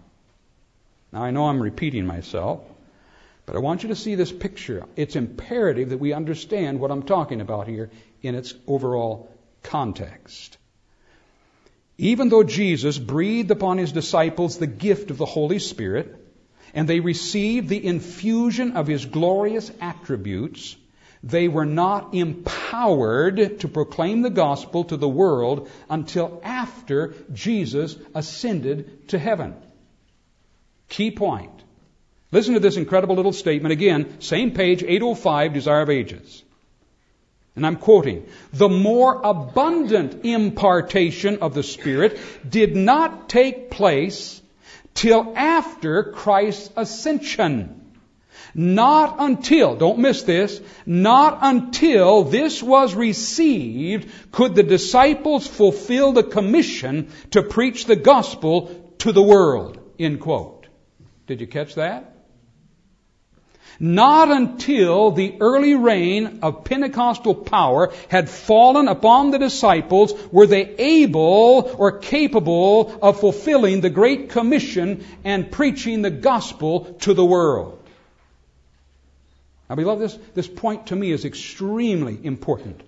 Now 1.12 1.22
I 1.22 1.30
know 1.30 1.46
I'm 1.46 1.62
repeating 1.62 2.06
myself, 2.06 2.62
but 3.50 3.56
I 3.56 3.62
want 3.62 3.82
you 3.82 3.88
to 3.88 3.96
see 3.96 4.14
this 4.14 4.30
picture. 4.30 4.84
It's 4.94 5.16
imperative 5.16 5.88
that 5.88 5.98
we 5.98 6.12
understand 6.12 6.78
what 6.78 6.92
I'm 6.92 7.02
talking 7.02 7.40
about 7.40 7.66
here 7.66 7.90
in 8.22 8.36
its 8.36 8.54
overall 8.64 9.28
context. 9.64 10.56
Even 11.98 12.28
though 12.28 12.44
Jesus 12.44 12.96
breathed 12.96 13.50
upon 13.50 13.78
his 13.78 13.90
disciples 13.90 14.56
the 14.56 14.68
gift 14.68 15.10
of 15.10 15.18
the 15.18 15.26
Holy 15.26 15.58
Spirit, 15.58 16.14
and 16.74 16.86
they 16.86 17.00
received 17.00 17.68
the 17.68 17.84
infusion 17.84 18.76
of 18.76 18.86
his 18.86 19.04
glorious 19.04 19.72
attributes, 19.80 20.76
they 21.24 21.48
were 21.48 21.66
not 21.66 22.14
empowered 22.14 23.58
to 23.58 23.66
proclaim 23.66 24.22
the 24.22 24.30
gospel 24.30 24.84
to 24.84 24.96
the 24.96 25.08
world 25.08 25.68
until 25.88 26.40
after 26.44 27.14
Jesus 27.32 27.96
ascended 28.14 29.08
to 29.08 29.18
heaven. 29.18 29.56
Key 30.88 31.10
point. 31.10 31.59
Listen 32.32 32.54
to 32.54 32.60
this 32.60 32.76
incredible 32.76 33.16
little 33.16 33.32
statement 33.32 33.72
again, 33.72 34.20
same 34.20 34.52
page, 34.52 34.82
805, 34.82 35.52
Desire 35.52 35.82
of 35.82 35.90
Ages. 35.90 36.44
And 37.56 37.66
I'm 37.66 37.76
quoting, 37.76 38.26
the 38.52 38.68
more 38.68 39.20
abundant 39.22 40.24
impartation 40.24 41.38
of 41.38 41.54
the 41.54 41.64
Spirit 41.64 42.18
did 42.48 42.76
not 42.76 43.28
take 43.28 43.70
place 43.70 44.40
till 44.94 45.34
after 45.36 46.04
Christ's 46.04 46.70
ascension. 46.76 47.76
Not 48.54 49.16
until, 49.18 49.76
don't 49.76 49.98
miss 49.98 50.22
this, 50.22 50.60
not 50.86 51.38
until 51.42 52.24
this 52.24 52.62
was 52.62 52.94
received 52.94 54.10
could 54.32 54.54
the 54.54 54.62
disciples 54.62 55.46
fulfill 55.46 56.12
the 56.12 56.22
commission 56.22 57.10
to 57.32 57.42
preach 57.42 57.86
the 57.86 57.96
gospel 57.96 58.92
to 58.98 59.12
the 59.12 59.22
world. 59.22 59.78
End 59.98 60.20
quote. 60.20 60.66
Did 61.26 61.40
you 61.40 61.46
catch 61.46 61.74
that? 61.74 62.09
Not 63.82 64.30
until 64.30 65.10
the 65.10 65.36
early 65.40 65.74
rain 65.74 66.40
of 66.42 66.64
Pentecostal 66.64 67.34
power 67.34 67.94
had 68.08 68.28
fallen 68.28 68.88
upon 68.88 69.30
the 69.30 69.38
disciples 69.38 70.12
were 70.30 70.46
they 70.46 70.74
able 70.76 71.74
or 71.78 71.98
capable 71.98 72.98
of 73.00 73.20
fulfilling 73.20 73.80
the 73.80 73.88
Great 73.88 74.28
Commission 74.28 75.06
and 75.24 75.50
preaching 75.50 76.02
the 76.02 76.10
gospel 76.10 76.94
to 77.00 77.14
the 77.14 77.24
world. 77.24 77.82
Now, 79.70 79.76
beloved, 79.76 80.02
this, 80.02 80.18
this 80.34 80.48
point 80.48 80.88
to 80.88 80.96
me 80.96 81.10
is 81.10 81.24
extremely 81.24 82.18
important. 82.22 82.82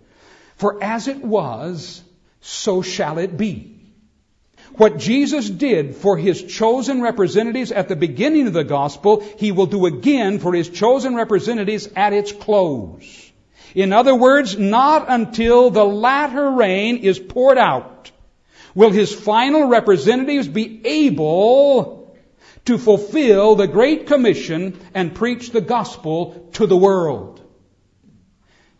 For 0.56 0.84
as 0.84 1.08
it 1.08 1.24
was, 1.24 2.02
so 2.42 2.82
shall 2.82 3.16
it 3.16 3.38
be. 3.38 3.81
What 4.76 4.98
Jesus 4.98 5.48
did 5.48 5.96
for 5.96 6.16
his 6.16 6.42
chosen 6.42 7.02
representatives 7.02 7.72
at 7.72 7.88
the 7.88 7.96
beginning 7.96 8.46
of 8.46 8.52
the 8.52 8.64
gospel, 8.64 9.20
he 9.38 9.52
will 9.52 9.66
do 9.66 9.86
again 9.86 10.38
for 10.38 10.54
his 10.54 10.68
chosen 10.68 11.14
representatives 11.14 11.88
at 11.94 12.12
its 12.12 12.32
close. 12.32 13.30
In 13.74 13.92
other 13.92 14.14
words, 14.14 14.58
not 14.58 15.06
until 15.08 15.70
the 15.70 15.84
latter 15.84 16.50
rain 16.50 16.98
is 16.98 17.18
poured 17.18 17.58
out 17.58 18.10
will 18.74 18.90
his 18.90 19.14
final 19.14 19.66
representatives 19.66 20.48
be 20.48 20.80
able 20.86 22.16
to 22.64 22.78
fulfill 22.78 23.56
the 23.56 23.66
Great 23.66 24.06
Commission 24.06 24.78
and 24.94 25.14
preach 25.14 25.50
the 25.50 25.60
gospel 25.60 26.48
to 26.54 26.66
the 26.66 26.76
world. 26.76 27.40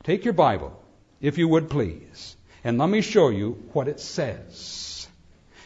Take 0.05 0.25
your 0.25 0.35
Bible, 0.35 0.81
if 1.21 1.39
you 1.39 1.49
would 1.49 1.69
please, 1.69 2.37
and 2.65 2.79
let 2.79 2.89
me 2.89 3.01
show 3.01 3.29
you 3.29 3.63
what 3.73 3.89
it 3.89 4.01
says. 4.01 4.82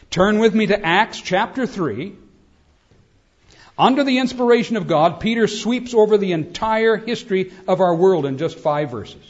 Turn 0.09 0.39
with 0.39 0.55
me 0.55 0.67
to 0.67 0.85
Acts 0.85 1.21
chapter 1.21 1.65
3. 1.65 2.13
Under 3.77 4.03
the 4.03 4.17
inspiration 4.17 4.75
of 4.75 4.87
God, 4.87 5.19
Peter 5.19 5.47
sweeps 5.47 5.93
over 5.93 6.17
the 6.17 6.31
entire 6.31 6.97
history 6.97 7.51
of 7.67 7.79
our 7.79 7.93
world 7.93 8.25
in 8.25 8.37
just 8.37 8.57
five 8.57 8.89
verses. 8.89 9.23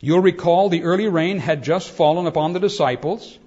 You'll 0.00 0.20
recall 0.20 0.68
the 0.68 0.82
early 0.82 1.08
rain 1.08 1.38
had 1.38 1.64
just 1.64 1.88
fallen 1.88 2.26
upon 2.26 2.52
the 2.52 2.60
disciples, 2.60 3.38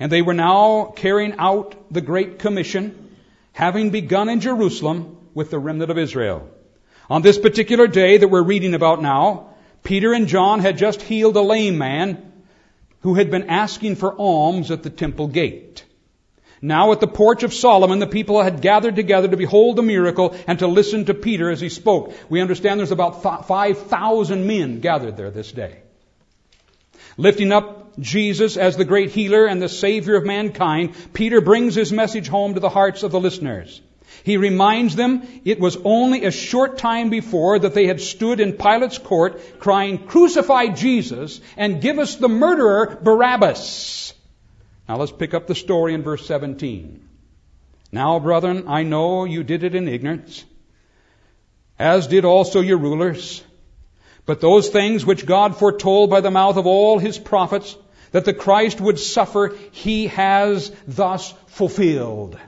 and 0.00 0.10
they 0.10 0.22
were 0.22 0.34
now 0.34 0.92
carrying 0.96 1.34
out 1.38 1.92
the 1.92 2.00
Great 2.00 2.38
Commission, 2.38 3.16
having 3.52 3.90
begun 3.90 4.28
in 4.28 4.40
Jerusalem 4.40 5.18
with 5.34 5.50
the 5.50 5.58
remnant 5.58 5.90
of 5.90 5.98
Israel. 5.98 6.48
On 7.10 7.22
this 7.22 7.38
particular 7.38 7.86
day 7.86 8.16
that 8.16 8.28
we're 8.28 8.42
reading 8.42 8.74
about 8.74 9.02
now, 9.02 9.50
Peter 9.82 10.12
and 10.12 10.26
John 10.26 10.60
had 10.60 10.78
just 10.78 11.02
healed 11.02 11.36
a 11.36 11.42
lame 11.42 11.78
man 11.78 12.32
who 13.00 13.14
had 13.14 13.30
been 13.30 13.48
asking 13.48 13.96
for 13.96 14.14
alms 14.18 14.70
at 14.70 14.82
the 14.82 14.90
temple 14.90 15.28
gate. 15.28 15.84
Now 16.60 16.90
at 16.90 17.00
the 17.00 17.06
porch 17.06 17.44
of 17.44 17.54
Solomon, 17.54 18.00
the 18.00 18.06
people 18.06 18.42
had 18.42 18.60
gathered 18.60 18.96
together 18.96 19.28
to 19.28 19.36
behold 19.36 19.76
the 19.76 19.82
miracle 19.82 20.36
and 20.46 20.58
to 20.58 20.66
listen 20.66 21.04
to 21.04 21.14
Peter 21.14 21.50
as 21.50 21.60
he 21.60 21.68
spoke. 21.68 22.12
We 22.28 22.40
understand 22.40 22.80
there's 22.80 22.90
about 22.90 23.22
5,000 23.22 24.46
men 24.46 24.80
gathered 24.80 25.16
there 25.16 25.30
this 25.30 25.52
day. 25.52 25.78
Lifting 27.16 27.52
up 27.52 27.98
Jesus 28.00 28.56
as 28.56 28.76
the 28.76 28.84
great 28.84 29.10
healer 29.10 29.46
and 29.46 29.62
the 29.62 29.68
savior 29.68 30.16
of 30.16 30.24
mankind, 30.24 30.94
Peter 31.12 31.40
brings 31.40 31.74
his 31.74 31.92
message 31.92 32.28
home 32.28 32.54
to 32.54 32.60
the 32.60 32.68
hearts 32.68 33.02
of 33.02 33.12
the 33.12 33.20
listeners. 33.20 33.80
He 34.24 34.36
reminds 34.36 34.96
them 34.96 35.26
it 35.44 35.60
was 35.60 35.76
only 35.84 36.24
a 36.24 36.30
short 36.30 36.78
time 36.78 37.10
before 37.10 37.58
that 37.58 37.74
they 37.74 37.86
had 37.86 38.00
stood 38.00 38.40
in 38.40 38.54
Pilate's 38.54 38.98
court 38.98 39.60
crying, 39.60 40.06
Crucify 40.06 40.68
Jesus 40.68 41.40
and 41.56 41.80
give 41.80 41.98
us 41.98 42.16
the 42.16 42.28
murderer 42.28 42.98
Barabbas. 43.02 44.14
Now 44.88 44.96
let's 44.96 45.12
pick 45.12 45.34
up 45.34 45.46
the 45.46 45.54
story 45.54 45.94
in 45.94 46.02
verse 46.02 46.26
17. 46.26 47.08
Now, 47.90 48.18
brethren, 48.18 48.64
I 48.68 48.82
know 48.82 49.24
you 49.24 49.44
did 49.44 49.64
it 49.64 49.74
in 49.74 49.88
ignorance, 49.88 50.44
as 51.78 52.06
did 52.06 52.24
also 52.24 52.60
your 52.60 52.78
rulers. 52.78 53.42
But 54.26 54.42
those 54.42 54.68
things 54.68 55.06
which 55.06 55.24
God 55.24 55.56
foretold 55.56 56.10
by 56.10 56.20
the 56.20 56.30
mouth 56.30 56.58
of 56.58 56.66
all 56.66 56.98
his 56.98 57.18
prophets, 57.18 57.76
that 58.10 58.26
the 58.26 58.34
Christ 58.34 58.80
would 58.80 58.98
suffer, 58.98 59.54
he 59.72 60.08
has 60.08 60.70
thus 60.86 61.32
fulfilled. 61.46 62.38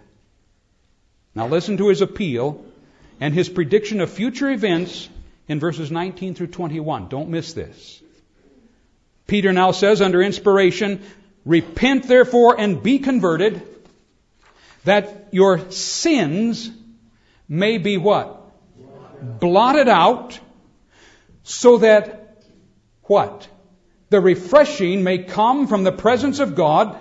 Now 1.34 1.46
listen 1.46 1.76
to 1.78 1.88
his 1.88 2.02
appeal 2.02 2.64
and 3.20 3.34
his 3.34 3.48
prediction 3.48 4.00
of 4.00 4.10
future 4.10 4.50
events 4.50 5.08
in 5.46 5.60
verses 5.60 5.90
19 5.90 6.34
through 6.34 6.48
21. 6.48 7.08
Don't 7.08 7.28
miss 7.28 7.52
this. 7.52 8.02
Peter 9.26 9.52
now 9.52 9.70
says 9.70 10.02
under 10.02 10.22
inspiration, 10.22 11.02
Repent 11.44 12.06
therefore 12.08 12.58
and 12.58 12.82
be 12.82 12.98
converted, 12.98 13.62
that 14.84 15.28
your 15.30 15.70
sins 15.70 16.70
may 17.48 17.78
be 17.78 17.96
what? 17.96 18.36
Blotted 19.40 19.88
out, 19.88 20.38
so 21.42 21.78
that 21.78 22.42
what? 23.02 23.48
The 24.10 24.20
refreshing 24.20 25.02
may 25.04 25.18
come 25.18 25.66
from 25.66 25.84
the 25.84 25.92
presence 25.92 26.40
of 26.40 26.54
God, 26.54 26.96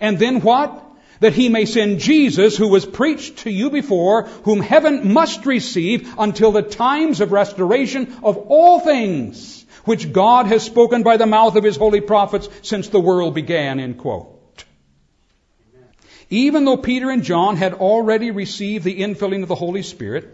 and 0.00 0.18
then 0.18 0.40
what? 0.40 0.83
That 1.24 1.32
he 1.32 1.48
may 1.48 1.64
send 1.64 2.00
Jesus, 2.00 2.54
who 2.54 2.68
was 2.68 2.84
preached 2.84 3.38
to 3.38 3.50
you 3.50 3.70
before, 3.70 4.24
whom 4.42 4.60
heaven 4.60 5.10
must 5.14 5.46
receive 5.46 6.12
until 6.18 6.52
the 6.52 6.60
times 6.60 7.22
of 7.22 7.32
restoration 7.32 8.14
of 8.22 8.36
all 8.36 8.78
things 8.78 9.64
which 9.86 10.12
God 10.12 10.44
has 10.48 10.62
spoken 10.62 11.02
by 11.02 11.16
the 11.16 11.24
mouth 11.24 11.56
of 11.56 11.64
his 11.64 11.78
holy 11.78 12.02
prophets 12.02 12.50
since 12.60 12.90
the 12.90 13.00
world 13.00 13.34
began, 13.34 13.80
end 13.80 13.96
quote. 13.96 14.66
Even 16.28 16.66
though 16.66 16.76
Peter 16.76 17.08
and 17.08 17.22
John 17.22 17.56
had 17.56 17.72
already 17.72 18.30
received 18.30 18.84
the 18.84 19.00
infilling 19.00 19.40
of 19.40 19.48
the 19.48 19.54
Holy 19.54 19.82
Spirit, 19.82 20.28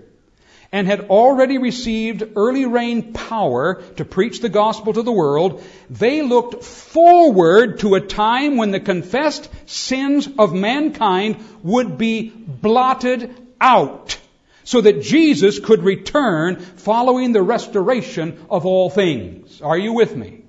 and 0.73 0.87
had 0.87 1.09
already 1.11 1.59
received 1.59 2.23
early 2.37 2.65
rain 2.65 3.13
power 3.13 3.83
to 3.97 4.05
preach 4.05 4.41
the 4.41 4.49
gospel 4.49 4.93
to 4.93 5.03
the 5.03 5.13
world, 5.13 5.63
they 5.89 6.23
looked 6.23 6.63
forward 6.63 7.81
to 7.81 7.97
a 7.97 8.01
time 8.01 8.57
when 8.57 8.71
the 8.71 8.81
confessed 8.81 9.51
sins 9.69 10.29
of 10.39 10.55
mankind 10.55 11.45
would 11.63 11.99
be 11.99 12.31
blotted 12.31 13.37
out 13.61 14.17
so 14.63 14.81
that 14.81 15.03
Jesus 15.03 15.59
could 15.59 15.83
return 15.83 16.57
following 16.61 17.33
the 17.33 17.43
restoration 17.43 18.47
of 18.49 18.65
all 18.65 18.91
things. 18.91 19.61
Are 19.61 19.79
you 19.79 19.93
with 19.93 20.15
me? 20.15 20.45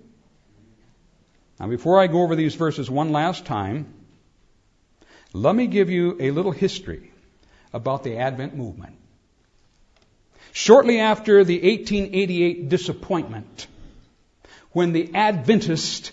Now, 1.60 1.68
before 1.68 2.00
I 2.00 2.08
go 2.08 2.22
over 2.22 2.36
these 2.36 2.56
verses 2.56 2.90
one 2.90 3.12
last 3.12 3.46
time, 3.46 3.94
let 5.34 5.56
me 5.56 5.66
give 5.68 5.90
you 5.90 6.18
a 6.20 6.32
little 6.32 6.52
history 6.52 7.12
about 7.74 8.04
the 8.04 8.18
Advent 8.18 8.56
movement. 8.56 9.01
Shortly 10.54 11.00
after 11.00 11.44
the 11.44 11.56
1888 11.56 12.70
disappointment, 12.70 13.68
when 14.72 14.92
the 14.92 15.14
Adventists 15.14 16.12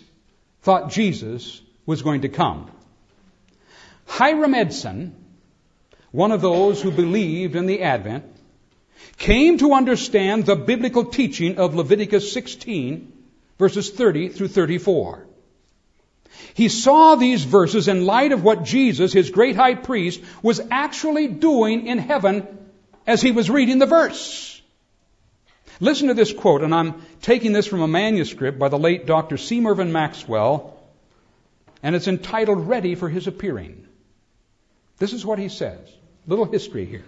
thought 0.62 0.90
Jesus 0.90 1.60
was 1.86 2.02
going 2.02 2.22
to 2.22 2.28
come, 2.28 2.70
Hiram 4.06 4.54
Edson 4.54 5.14
one 6.10 6.32
of 6.32 6.40
those 6.40 6.80
who 6.80 6.90
believed 6.90 7.54
in 7.54 7.66
the 7.66 7.82
Advent, 7.82 8.24
came 9.18 9.58
to 9.58 9.74
understand 9.74 10.46
the 10.46 10.56
biblical 10.56 11.04
teaching 11.04 11.58
of 11.58 11.74
Leviticus 11.74 12.32
16, 12.32 13.12
verses 13.58 13.90
30 13.90 14.30
through 14.30 14.48
34. 14.48 15.26
He 16.54 16.68
saw 16.68 17.14
these 17.14 17.44
verses 17.44 17.88
in 17.88 18.06
light 18.06 18.32
of 18.32 18.42
what 18.42 18.64
Jesus, 18.64 19.12
his 19.12 19.30
great 19.30 19.56
high 19.56 19.74
priest, 19.74 20.20
was 20.42 20.60
actually 20.70 21.28
doing 21.28 21.86
in 21.86 21.98
heaven 21.98 22.46
as 23.08 23.22
he 23.22 23.32
was 23.32 23.48
reading 23.48 23.78
the 23.78 23.86
verse. 23.86 24.60
Listen 25.80 26.08
to 26.08 26.14
this 26.14 26.30
quote, 26.30 26.62
and 26.62 26.74
I'm 26.74 27.00
taking 27.22 27.52
this 27.52 27.66
from 27.66 27.80
a 27.80 27.88
manuscript 27.88 28.58
by 28.58 28.68
the 28.68 28.78
late 28.78 29.06
Dr. 29.06 29.38
C. 29.38 29.60
Mervyn 29.60 29.92
Maxwell, 29.92 30.78
and 31.82 31.96
it's 31.96 32.06
entitled 32.06 32.68
Ready 32.68 32.94
for 32.96 33.08
His 33.08 33.26
Appearing. 33.26 33.86
This 34.98 35.14
is 35.14 35.24
what 35.24 35.38
he 35.38 35.48
says. 35.48 35.78
Little 36.26 36.44
history 36.44 36.84
here. 36.84 37.04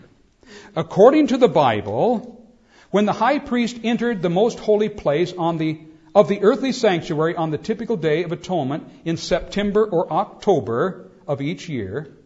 According 0.75 1.27
to 1.29 1.37
the 1.37 1.49
Bible, 1.49 2.49
when 2.91 3.05
the 3.05 3.13
high 3.13 3.39
priest 3.39 3.77
entered 3.85 4.23
the 4.23 4.31
most 4.31 4.59
holy 4.59 4.89
place 4.89 5.35
on 5.37 5.59
the 5.59 5.81
of 6.15 6.29
the 6.29 6.43
earthly 6.43 6.73
sanctuary 6.73 7.37
on 7.37 7.51
the 7.51 7.59
typical 7.59 7.97
day 7.97 8.25
of 8.25 8.33
atonement 8.33 8.91
in 9.05 9.17
September 9.17 9.85
or 9.85 10.11
October 10.13 11.11
of 11.27 11.41
each 11.43 11.69
year, 11.69 12.17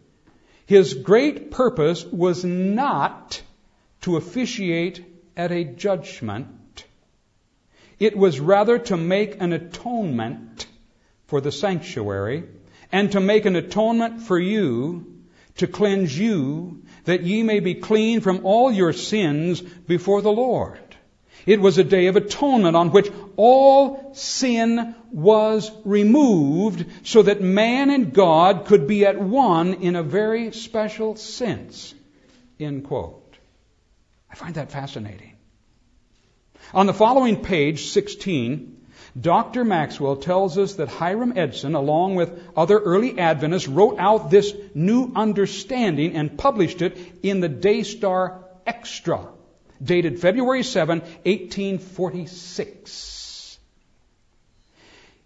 his 0.65 0.95
great 0.95 1.51
purpose 1.51 2.05
was 2.05 2.45
not 2.45 3.43
to 4.05 4.19
officiate 4.19 5.03
at 5.35 5.51
a 5.51 5.65
judgment. 5.65 6.85
It 7.99 8.15
was 8.15 8.39
rather 8.39 8.79
to 8.79 8.99
make 8.99 9.41
an 9.41 9.55
atonement 9.55 10.67
for 11.27 11.41
the 11.41 11.51
sanctuary 11.51 12.45
and 12.93 13.13
to 13.13 13.21
make 13.21 13.47
an 13.47 13.57
atonement 13.57 14.21
for 14.21 14.39
you 14.39 15.23
to 15.57 15.67
cleanse 15.67 16.19
you, 16.19 16.83
that 17.05 17.23
ye 17.23 17.43
may 17.43 17.61
be 17.61 17.77
clean 17.77 18.21
from 18.21 18.45
all 18.45 18.71
your 18.71 18.93
sins 18.93 19.63
before 19.63 20.21
the 20.21 20.33
Lord. 20.33 20.81
It 21.47 21.61
was 21.61 21.79
a 21.79 21.85
day 21.85 22.09
of 22.09 22.17
atonement 22.17 22.77
on 22.77 22.91
which 22.91 23.11
all 23.37 24.13
sin 24.15 24.95
was 25.13 25.71
removed 25.87 26.85
so 27.07 27.23
that 27.23 27.41
man 27.41 27.89
and 27.89 28.13
God 28.13 28.67
could 28.67 28.87
be 28.87 29.07
at 29.07 29.19
one 29.19 29.75
in 29.75 29.97
a 29.97 30.03
very 30.03 30.53
special 30.53 31.17
sense. 31.17 31.95
End 32.61 32.85
quote. 32.85 33.24
I 34.35 34.37
find 34.37 34.57
that 34.57 34.73
fascinating. 34.73 35.33
On 36.73 36.87
the 36.87 36.93
following 36.93 37.45
page, 37.45 37.91
16, 37.91 38.85
Dr. 39.21 39.65
Maxwell 39.65 40.17
tells 40.17 40.59
us 40.59 40.75
that 40.75 40.89
Hiram 40.89 41.39
Edson, 41.39 41.77
along 41.77 42.17
with 42.17 42.37
other 42.57 42.77
early 42.77 43.17
Adventists, 43.17 43.69
wrote 43.69 44.01
out 44.01 44.33
this 44.33 44.53
new 44.75 45.13
understanding 45.15 46.17
and 46.17 46.37
published 46.37 46.83
it 46.83 46.99
in 47.23 47.39
the 47.39 47.49
Daystar 47.49 48.45
Extra, 48.67 49.29
dated 49.81 50.19
February 50.19 50.65
7, 50.65 50.99
1846. 50.99 53.61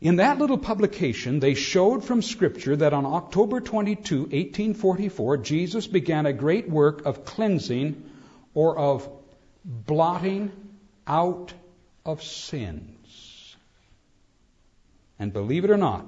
In 0.02 0.16
that 0.16 0.38
little 0.38 0.58
publication, 0.58 1.40
they 1.40 1.54
showed 1.54 2.04
from 2.04 2.20
Scripture 2.20 2.76
that 2.76 2.92
on 2.92 3.06
October 3.06 3.62
22, 3.62 4.24
1844, 4.24 5.38
Jesus 5.38 5.86
began 5.86 6.26
a 6.26 6.34
great 6.34 6.68
work 6.68 7.06
of 7.06 7.24
cleansing 7.24 8.02
or 8.54 8.78
of 8.78 9.08
blotting 9.64 10.50
out 11.06 11.52
of 12.04 12.22
sins. 12.22 13.56
And 15.18 15.32
believe 15.32 15.64
it 15.64 15.70
or 15.70 15.76
not, 15.76 16.06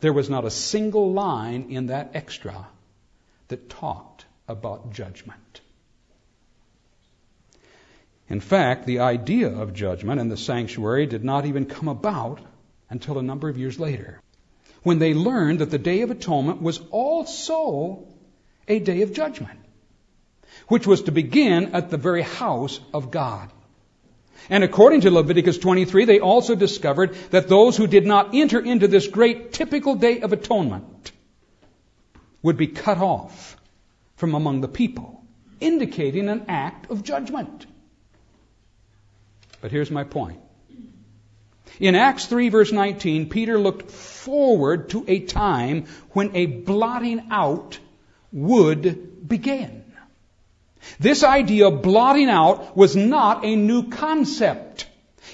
there 0.00 0.12
was 0.12 0.30
not 0.30 0.44
a 0.44 0.50
single 0.50 1.12
line 1.12 1.70
in 1.70 1.86
that 1.86 2.10
extra 2.14 2.66
that 3.48 3.68
talked 3.68 4.24
about 4.48 4.92
judgment. 4.92 5.60
In 8.28 8.40
fact, 8.40 8.86
the 8.86 9.00
idea 9.00 9.48
of 9.48 9.74
judgment 9.74 10.20
in 10.20 10.28
the 10.28 10.36
sanctuary 10.36 11.06
did 11.06 11.24
not 11.24 11.44
even 11.46 11.66
come 11.66 11.88
about 11.88 12.40
until 12.88 13.18
a 13.18 13.22
number 13.22 13.48
of 13.48 13.58
years 13.58 13.78
later, 13.78 14.20
when 14.82 14.98
they 14.98 15.14
learned 15.14 15.58
that 15.58 15.70
the 15.70 15.78
Day 15.78 16.02
of 16.02 16.10
Atonement 16.10 16.62
was 16.62 16.78
also 16.90 18.06
a 18.68 18.78
day 18.78 19.02
of 19.02 19.12
judgment, 19.12 19.58
which 20.68 20.86
was 20.86 21.02
to 21.02 21.12
begin 21.12 21.74
at 21.74 21.90
the 21.90 21.96
very 21.96 22.22
house 22.22 22.80
of 22.92 23.10
God. 23.10 23.50
And 24.50 24.62
according 24.62 25.02
to 25.02 25.10
Leviticus 25.10 25.58
23, 25.58 26.04
they 26.04 26.20
also 26.20 26.54
discovered 26.54 27.14
that 27.30 27.48
those 27.48 27.76
who 27.76 27.86
did 27.86 28.06
not 28.06 28.34
enter 28.34 28.60
into 28.60 28.88
this 28.88 29.06
great 29.06 29.52
typical 29.52 29.94
day 29.94 30.20
of 30.20 30.32
atonement 30.32 31.12
would 32.42 32.56
be 32.56 32.66
cut 32.66 32.98
off 32.98 33.56
from 34.16 34.34
among 34.34 34.60
the 34.60 34.68
people, 34.68 35.24
indicating 35.60 36.28
an 36.28 36.44
act 36.48 36.90
of 36.90 37.02
judgment. 37.02 37.66
But 39.62 39.70
here's 39.70 39.90
my 39.90 40.04
point. 40.04 40.40
In 41.80 41.94
Acts 41.94 42.26
3 42.26 42.50
verse 42.50 42.70
19, 42.70 43.30
Peter 43.30 43.58
looked 43.58 43.90
forward 43.90 44.90
to 44.90 45.04
a 45.08 45.20
time 45.20 45.86
when 46.10 46.36
a 46.36 46.46
blotting 46.46 47.28
out 47.30 47.78
would 48.30 49.26
begin. 49.26 49.83
This 50.98 51.24
idea 51.24 51.68
of 51.68 51.82
blotting 51.82 52.28
out 52.28 52.76
was 52.76 52.96
not 52.96 53.44
a 53.44 53.56
new 53.56 53.88
concept. 53.88 54.86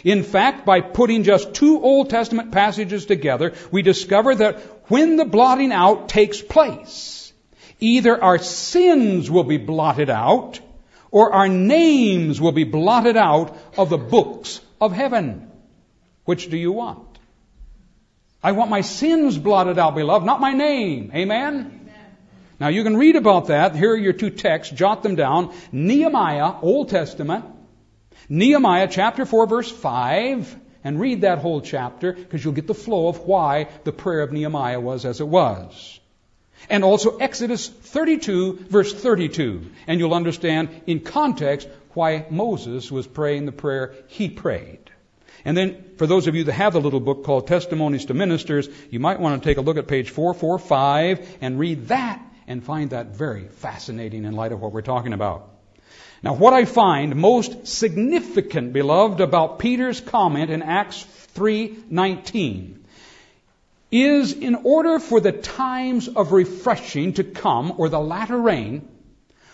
In 0.04 0.22
fact, 0.22 0.64
by 0.64 0.80
putting 0.80 1.24
just 1.24 1.54
two 1.54 1.80
Old 1.80 2.10
Testament 2.10 2.52
passages 2.52 3.06
together, 3.06 3.54
we 3.70 3.82
discover 3.82 4.34
that 4.34 4.60
when 4.88 5.16
the 5.16 5.24
blotting 5.24 5.72
out 5.72 6.08
takes 6.08 6.40
place, 6.40 7.32
either 7.80 8.22
our 8.22 8.38
sins 8.38 9.30
will 9.30 9.44
be 9.44 9.58
blotted 9.58 10.10
out, 10.10 10.60
or 11.10 11.32
our 11.32 11.48
names 11.48 12.40
will 12.40 12.52
be 12.52 12.64
blotted 12.64 13.16
out 13.16 13.56
of 13.76 13.90
the 13.90 13.98
books 13.98 14.60
of 14.80 14.92
heaven. 14.92 15.50
Which 16.24 16.48
do 16.48 16.56
you 16.56 16.72
want? 16.72 17.18
I 18.42 18.52
want 18.52 18.70
my 18.70 18.80
sins 18.80 19.36
blotted 19.36 19.78
out, 19.78 19.94
beloved, 19.94 20.24
not 20.24 20.40
my 20.40 20.52
name. 20.52 21.10
Amen? 21.14 21.79
Now 22.60 22.68
you 22.68 22.84
can 22.84 22.98
read 22.98 23.16
about 23.16 23.46
that. 23.46 23.74
Here 23.74 23.92
are 23.92 23.96
your 23.96 24.12
two 24.12 24.28
texts. 24.28 24.74
Jot 24.74 25.02
them 25.02 25.16
down. 25.16 25.54
Nehemiah, 25.72 26.60
Old 26.60 26.90
Testament. 26.90 27.46
Nehemiah 28.28 28.86
chapter 28.88 29.24
4 29.24 29.46
verse 29.46 29.70
5. 29.70 30.56
And 30.84 31.00
read 31.00 31.22
that 31.22 31.38
whole 31.38 31.62
chapter 31.62 32.12
because 32.12 32.44
you'll 32.44 32.54
get 32.54 32.66
the 32.66 32.74
flow 32.74 33.08
of 33.08 33.20
why 33.20 33.68
the 33.84 33.92
prayer 33.92 34.20
of 34.20 34.32
Nehemiah 34.32 34.80
was 34.80 35.04
as 35.04 35.20
it 35.20 35.28
was. 35.28 35.98
And 36.68 36.84
also 36.84 37.16
Exodus 37.16 37.66
32 37.68 38.66
verse 38.68 38.92
32. 38.92 39.70
And 39.86 39.98
you'll 39.98 40.14
understand 40.14 40.82
in 40.86 41.00
context 41.00 41.68
why 41.94 42.26
Moses 42.30 42.90
was 42.90 43.06
praying 43.06 43.46
the 43.46 43.52
prayer 43.52 43.94
he 44.08 44.28
prayed. 44.28 44.78
And 45.44 45.56
then, 45.56 45.84
for 45.96 46.06
those 46.06 46.26
of 46.26 46.34
you 46.34 46.44
that 46.44 46.52
have 46.52 46.74
the 46.74 46.82
little 46.82 47.00
book 47.00 47.24
called 47.24 47.46
Testimonies 47.46 48.04
to 48.06 48.14
Ministers, 48.14 48.68
you 48.90 49.00
might 49.00 49.20
want 49.20 49.42
to 49.42 49.48
take 49.48 49.56
a 49.56 49.62
look 49.62 49.78
at 49.78 49.88
page 49.88 50.10
445 50.10 51.38
and 51.40 51.58
read 51.58 51.88
that 51.88 52.20
and 52.50 52.64
find 52.64 52.90
that 52.90 53.14
very 53.14 53.44
fascinating 53.44 54.24
in 54.24 54.34
light 54.34 54.50
of 54.50 54.60
what 54.60 54.72
we're 54.72 54.82
talking 54.82 55.12
about. 55.12 55.48
Now, 56.20 56.34
what 56.34 56.52
I 56.52 56.64
find 56.64 57.14
most 57.14 57.68
significant, 57.68 58.72
beloved, 58.72 59.20
about 59.20 59.60
Peter's 59.60 60.00
comment 60.00 60.50
in 60.50 60.60
Acts 60.60 61.06
3:19 61.34 62.84
is 63.92 64.32
in 64.32 64.56
order 64.64 64.98
for 64.98 65.20
the 65.20 65.30
times 65.30 66.08
of 66.08 66.32
refreshing 66.32 67.12
to 67.14 67.24
come, 67.24 67.74
or 67.78 67.88
the 67.88 68.00
latter 68.00 68.36
rain, 68.36 68.88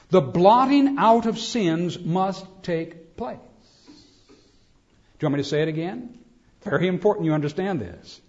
the 0.09 0.23
blotting 0.23 0.97
out 0.97 1.27
of 1.27 1.39
sins 1.39 1.99
must 1.99 2.47
take 2.63 3.15
place. 3.19 3.37
Do 4.29 4.35
you 5.21 5.27
want 5.27 5.35
me 5.37 5.43
to 5.43 5.49
say 5.49 5.61
it 5.61 5.69
again? 5.69 6.19
Very 6.63 6.89
important 6.89 7.27
you 7.27 7.35
understand 7.35 7.79
this. 7.79 8.21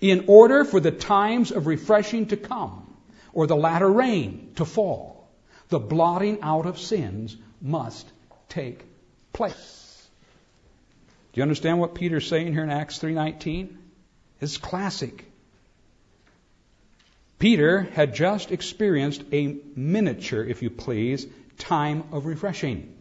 In 0.00 0.24
order 0.26 0.64
for 0.64 0.80
the 0.80 0.90
times 0.90 1.52
of 1.52 1.68
refreshing 1.68 2.26
to 2.26 2.36
come, 2.36 2.87
or 3.32 3.46
the 3.46 3.56
latter 3.56 3.90
rain 3.90 4.52
to 4.56 4.64
fall, 4.64 5.28
the 5.68 5.78
blotting 5.78 6.38
out 6.42 6.66
of 6.66 6.78
sins 6.78 7.36
must 7.60 8.06
take 8.48 8.84
place. 9.32 10.08
Do 11.32 11.40
you 11.40 11.42
understand 11.42 11.78
what 11.78 11.94
Peter's 11.94 12.26
saying 12.26 12.52
here 12.52 12.64
in 12.64 12.70
Acts 12.70 12.98
3:19? 12.98 13.76
It's 14.40 14.56
classic. 14.56 15.24
Peter 17.38 17.82
had 17.82 18.14
just 18.14 18.50
experienced 18.50 19.22
a 19.32 19.58
miniature, 19.76 20.42
if 20.42 20.62
you 20.62 20.70
please, 20.70 21.26
time 21.58 22.04
of 22.10 22.26
refreshing, 22.26 22.92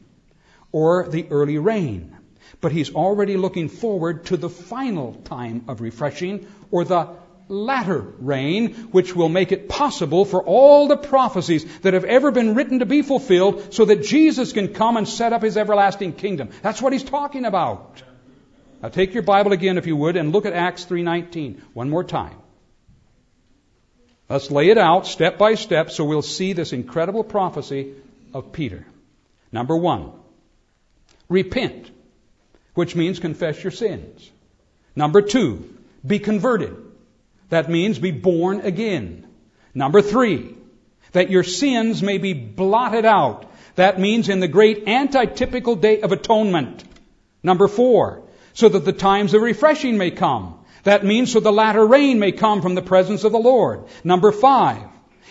or 0.71 1.07
the 1.07 1.25
early 1.32 1.57
rain. 1.57 2.15
But 2.61 2.71
he's 2.71 2.93
already 2.93 3.38
looking 3.38 3.67
forward 3.67 4.25
to 4.25 4.38
the 4.38 4.49
final 4.49 5.13
time 5.13 5.65
of 5.67 5.82
refreshing, 5.82 6.47
or 6.69 6.86
the 6.86 7.09
latter 7.50 8.00
rain, 8.20 8.74
which 8.91 9.16
will 9.16 9.30
make 9.30 9.52
it 9.52 9.70
possible 9.70 10.26
for 10.26 10.43
all 10.43 10.88
the 10.88 10.98
prophecies 10.98 11.66
that 11.80 11.93
have 11.93 12.04
ever 12.04 12.32
been 12.32 12.56
written 12.56 12.80
to 12.80 12.86
be 12.86 13.02
fulfilled 13.02 13.74
so 13.74 13.86
that 13.86 14.04
Jesus 14.04 14.54
can 14.54 14.74
come 14.74 14.98
and 14.98 15.08
set 15.08 15.34
up 15.34 15.43
his 15.43 15.58
everlasting 15.58 16.14
kingdom. 16.14 16.50
That's 16.62 16.82
what 16.82 16.93
he's 16.93 17.04
talking 17.04 17.45
about. 17.45 18.02
Now 18.82 18.89
take 18.89 19.14
your 19.14 19.24
Bible 19.24 19.54
again 19.54 19.78
if 19.78 19.88
you 19.88 19.95
would 19.95 20.18
and 20.18 20.32
look 20.32 20.45
at 20.45 20.54
Acts 20.54 20.86
3:19 20.86 21.62
one 21.74 21.89
more 21.89 22.04
time. 22.04 22.38
Let's 24.30 24.52
lay 24.52 24.70
it 24.70 24.78
out 24.78 25.08
step 25.08 25.38
by 25.38 25.56
step 25.56 25.89
so 25.89 26.04
we'll 26.04 26.22
see 26.22 26.54
this 26.54 26.74
incredible 26.74 27.24
prophecy 27.24 27.93
of 28.34 28.52
Peter. 28.52 28.86
Number 29.52 29.76
1. 29.76 30.12
Repent, 31.30 31.89
which 32.74 32.95
means 32.95 33.20
confess 33.20 33.64
your 33.64 33.72
sins. 33.72 34.30
Number 34.95 35.22
2. 35.22 35.76
Be 36.06 36.20
converted 36.20 36.76
that 37.50 37.70
means 37.70 38.00
be 38.00 38.12
born 38.12 38.62
again. 38.62 39.28
Number 39.74 40.02
three, 40.02 40.56
that 41.12 41.30
your 41.30 41.43
sins 41.43 42.04
may 42.04 42.18
be 42.18 42.34
blotted 42.34 43.06
out. 43.06 43.52
That 43.76 44.00
means 44.00 44.30
in 44.30 44.39
the 44.39 44.48
great 44.48 44.86
antitypical 44.86 45.80
day 45.80 46.02
of 46.02 46.12
atonement. 46.12 46.84
Number 47.43 47.68
four, 47.68 48.24
so 48.54 48.70
that 48.70 48.86
the 48.86 48.93
times 48.93 49.34
of 49.34 49.41
refreshing 49.41 49.98
may 49.98 50.12
come. 50.12 50.60
That 50.84 51.06
means 51.06 51.32
so 51.32 51.39
the 51.39 51.52
latter 51.52 51.86
rain 51.86 52.20
may 52.20 52.32
come 52.32 52.62
from 52.62 52.76
the 52.76 52.82
presence 52.82 53.24
of 53.24 53.32
the 53.32 53.38
Lord. 53.38 53.86
Number 54.04 54.32
five, 54.32 54.84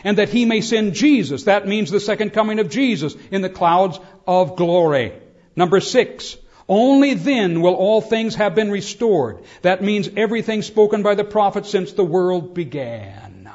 and 0.04 0.18
that 0.18 0.28
he 0.28 0.44
may 0.44 0.60
send 0.60 0.94
Jesus. 0.94 1.44
That 1.44 1.66
means 1.66 1.90
the 1.90 2.00
second 2.00 2.32
coming 2.32 2.58
of 2.58 2.70
Jesus 2.70 3.16
in 3.30 3.42
the 3.42 3.48
clouds 3.48 3.98
of 4.26 4.56
glory. 4.56 5.12
Number 5.56 5.80
six, 5.80 6.36
only 6.68 7.14
then 7.14 7.60
will 7.60 7.74
all 7.74 8.00
things 8.00 8.34
have 8.34 8.54
been 8.54 8.70
restored. 8.70 9.42
That 9.62 9.82
means 9.82 10.08
everything 10.16 10.62
spoken 10.62 11.02
by 11.02 11.14
the 11.14 11.24
prophet 11.24 11.66
since 11.66 11.92
the 11.92 12.04
world 12.04 12.54
began. 12.54 13.50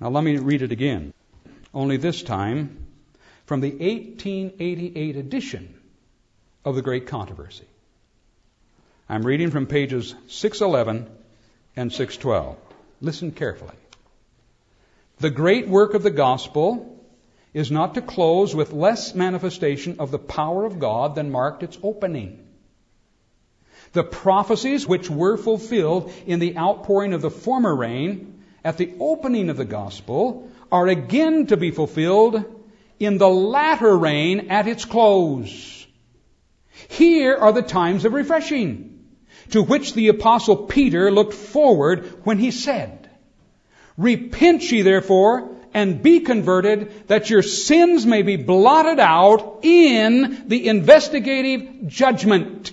Now 0.00 0.10
let 0.10 0.22
me 0.22 0.36
read 0.36 0.62
it 0.62 0.72
again. 0.72 1.12
Only 1.74 1.96
this 1.96 2.22
time 2.22 2.86
from 3.46 3.60
the 3.60 3.70
1888 3.70 5.16
edition 5.16 5.74
of 6.64 6.76
the 6.76 6.82
Great 6.82 7.06
Controversy. 7.06 7.66
I'm 9.08 9.24
reading 9.24 9.50
from 9.50 9.66
pages 9.66 10.14
611 10.28 11.08
and 11.74 11.92
612. 11.92 12.56
Listen 13.00 13.32
carefully. 13.32 13.74
The 15.18 15.30
great 15.30 15.66
work 15.66 15.94
of 15.94 16.02
the 16.02 16.10
gospel 16.10 16.97
is 17.54 17.70
not 17.70 17.94
to 17.94 18.02
close 18.02 18.54
with 18.54 18.72
less 18.72 19.14
manifestation 19.14 19.96
of 19.98 20.10
the 20.10 20.18
power 20.18 20.64
of 20.64 20.78
God 20.78 21.14
than 21.14 21.30
marked 21.30 21.62
its 21.62 21.78
opening. 21.82 22.44
The 23.92 24.04
prophecies 24.04 24.86
which 24.86 25.08
were 25.08 25.36
fulfilled 25.36 26.12
in 26.26 26.40
the 26.40 26.58
outpouring 26.58 27.14
of 27.14 27.22
the 27.22 27.30
former 27.30 27.74
rain 27.74 28.42
at 28.64 28.76
the 28.76 28.92
opening 29.00 29.48
of 29.48 29.56
the 29.56 29.64
gospel 29.64 30.50
are 30.70 30.86
again 30.86 31.46
to 31.46 31.56
be 31.56 31.70
fulfilled 31.70 32.44
in 33.00 33.16
the 33.16 33.28
latter 33.28 33.96
rain 33.96 34.50
at 34.50 34.66
its 34.66 34.84
close. 34.84 35.86
Here 36.88 37.34
are 37.36 37.52
the 37.52 37.62
times 37.62 38.04
of 38.04 38.12
refreshing 38.12 39.06
to 39.50 39.62
which 39.62 39.94
the 39.94 40.08
apostle 40.08 40.56
Peter 40.56 41.10
looked 41.10 41.34
forward 41.34 42.24
when 42.24 42.38
he 42.38 42.50
said, 42.50 43.08
Repent 43.96 44.70
ye 44.70 44.82
therefore 44.82 45.56
and 45.78 46.02
be 46.02 46.18
converted 46.18 47.06
that 47.06 47.30
your 47.30 47.40
sins 47.40 48.04
may 48.04 48.22
be 48.22 48.34
blotted 48.34 48.98
out 48.98 49.60
in 49.62 50.48
the 50.48 50.66
investigative 50.66 51.86
judgment 51.86 52.72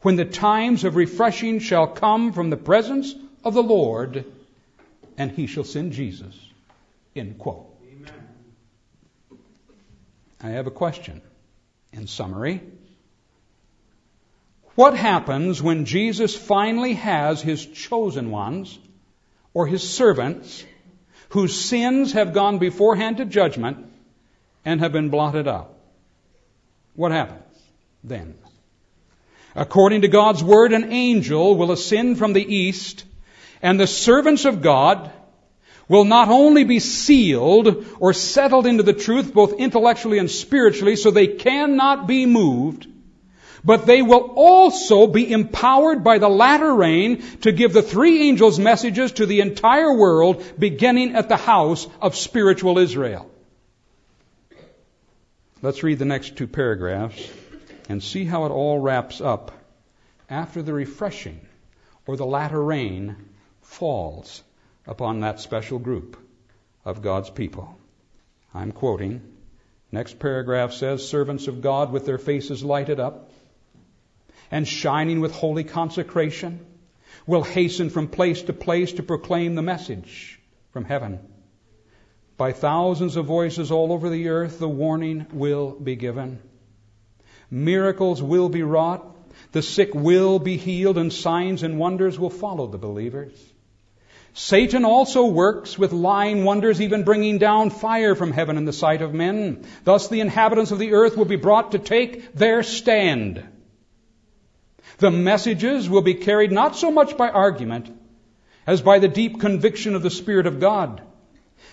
when 0.00 0.16
the 0.16 0.24
times 0.24 0.84
of 0.84 0.96
refreshing 0.96 1.58
shall 1.58 1.86
come 1.86 2.32
from 2.32 2.48
the 2.48 2.56
presence 2.56 3.14
of 3.44 3.52
the 3.52 3.62
Lord 3.62 4.24
and 5.18 5.30
he 5.30 5.46
shall 5.46 5.64
send 5.64 5.92
Jesus. 5.92 6.34
End 7.14 7.36
quote. 7.36 7.66
Amen. 7.92 8.14
I 10.40 10.48
have 10.52 10.66
a 10.66 10.70
question. 10.70 11.20
In 11.92 12.06
summary, 12.06 12.62
what 14.74 14.96
happens 14.96 15.62
when 15.62 15.84
Jesus 15.84 16.34
finally 16.34 16.94
has 16.94 17.42
his 17.42 17.66
chosen 17.66 18.30
ones 18.30 18.78
or 19.52 19.66
his 19.66 19.86
servants 19.86 20.64
whose 21.32 21.58
sins 21.58 22.12
have 22.12 22.34
gone 22.34 22.58
beforehand 22.58 23.16
to 23.16 23.24
judgment 23.24 23.78
and 24.66 24.80
have 24.80 24.92
been 24.92 25.08
blotted 25.08 25.48
out. 25.48 25.74
What 26.94 27.10
happens 27.10 27.58
then? 28.04 28.34
According 29.54 30.02
to 30.02 30.08
God's 30.08 30.44
word, 30.44 30.74
an 30.74 30.92
angel 30.92 31.56
will 31.56 31.72
ascend 31.72 32.18
from 32.18 32.34
the 32.34 32.54
east, 32.54 33.04
and 33.62 33.80
the 33.80 33.86
servants 33.86 34.44
of 34.44 34.60
God 34.60 35.10
will 35.88 36.04
not 36.04 36.28
only 36.28 36.64
be 36.64 36.80
sealed 36.80 37.86
or 37.98 38.12
settled 38.12 38.66
into 38.66 38.82
the 38.82 38.92
truth 38.92 39.32
both 39.32 39.54
intellectually 39.54 40.18
and 40.18 40.30
spiritually 40.30 40.96
so 40.96 41.10
they 41.10 41.28
cannot 41.28 42.06
be 42.06 42.26
moved, 42.26 42.86
but 43.64 43.86
they 43.86 44.02
will 44.02 44.32
also 44.34 45.06
be 45.06 45.30
empowered 45.30 46.02
by 46.02 46.18
the 46.18 46.28
latter 46.28 46.74
rain 46.74 47.22
to 47.38 47.52
give 47.52 47.72
the 47.72 47.82
three 47.82 48.28
angels 48.28 48.58
messages 48.58 49.12
to 49.12 49.26
the 49.26 49.40
entire 49.40 49.92
world, 49.92 50.44
beginning 50.58 51.14
at 51.14 51.28
the 51.28 51.36
house 51.36 51.86
of 52.00 52.16
spiritual 52.16 52.78
Israel. 52.78 53.30
Let's 55.60 55.82
read 55.84 56.00
the 56.00 56.04
next 56.04 56.36
two 56.36 56.48
paragraphs 56.48 57.30
and 57.88 58.02
see 58.02 58.24
how 58.24 58.46
it 58.46 58.50
all 58.50 58.80
wraps 58.80 59.20
up 59.20 59.52
after 60.28 60.62
the 60.62 60.72
refreshing 60.72 61.40
or 62.06 62.16
the 62.16 62.26
latter 62.26 62.60
rain 62.60 63.16
falls 63.60 64.42
upon 64.86 65.20
that 65.20 65.40
special 65.40 65.78
group 65.78 66.16
of 66.84 67.02
God's 67.02 67.30
people. 67.30 67.76
I'm 68.52 68.72
quoting. 68.72 69.22
Next 69.92 70.18
paragraph 70.18 70.72
says, 70.72 71.06
Servants 71.06 71.46
of 71.46 71.60
God 71.60 71.92
with 71.92 72.06
their 72.06 72.18
faces 72.18 72.64
lighted 72.64 72.98
up 72.98 73.30
and 74.52 74.68
shining 74.68 75.20
with 75.20 75.32
holy 75.32 75.64
consecration 75.64 76.60
will 77.26 77.42
hasten 77.42 77.88
from 77.90 78.06
place 78.06 78.42
to 78.42 78.52
place 78.52 78.92
to 78.92 79.02
proclaim 79.02 79.54
the 79.54 79.62
message 79.62 80.38
from 80.72 80.84
heaven. 80.84 81.18
By 82.36 82.52
thousands 82.52 83.16
of 83.16 83.26
voices 83.26 83.70
all 83.70 83.92
over 83.92 84.10
the 84.10 84.28
earth, 84.28 84.58
the 84.58 84.68
warning 84.68 85.26
will 85.32 85.70
be 85.70 85.96
given. 85.96 86.38
Miracles 87.50 88.22
will 88.22 88.48
be 88.48 88.62
wrought, 88.62 89.16
the 89.52 89.62
sick 89.62 89.94
will 89.94 90.38
be 90.38 90.58
healed, 90.58 90.98
and 90.98 91.12
signs 91.12 91.62
and 91.62 91.78
wonders 91.78 92.18
will 92.18 92.30
follow 92.30 92.66
the 92.66 92.78
believers. 92.78 93.32
Satan 94.34 94.84
also 94.84 95.26
works 95.26 95.78
with 95.78 95.92
lying 95.92 96.44
wonders, 96.44 96.80
even 96.80 97.04
bringing 97.04 97.38
down 97.38 97.70
fire 97.70 98.14
from 98.14 98.32
heaven 98.32 98.56
in 98.56 98.64
the 98.64 98.72
sight 98.72 99.00
of 99.02 99.14
men. 99.14 99.64
Thus 99.84 100.08
the 100.08 100.20
inhabitants 100.20 100.72
of 100.72 100.78
the 100.78 100.92
earth 100.92 101.16
will 101.16 101.26
be 101.26 101.36
brought 101.36 101.72
to 101.72 101.78
take 101.78 102.34
their 102.34 102.62
stand. 102.62 103.46
The 105.02 105.10
messages 105.10 105.90
will 105.90 106.02
be 106.02 106.14
carried 106.14 106.52
not 106.52 106.76
so 106.76 106.92
much 106.92 107.16
by 107.16 107.28
argument 107.28 107.90
as 108.68 108.82
by 108.82 109.00
the 109.00 109.08
deep 109.08 109.40
conviction 109.40 109.96
of 109.96 110.02
the 110.02 110.10
Spirit 110.10 110.46
of 110.46 110.60
God. 110.60 111.02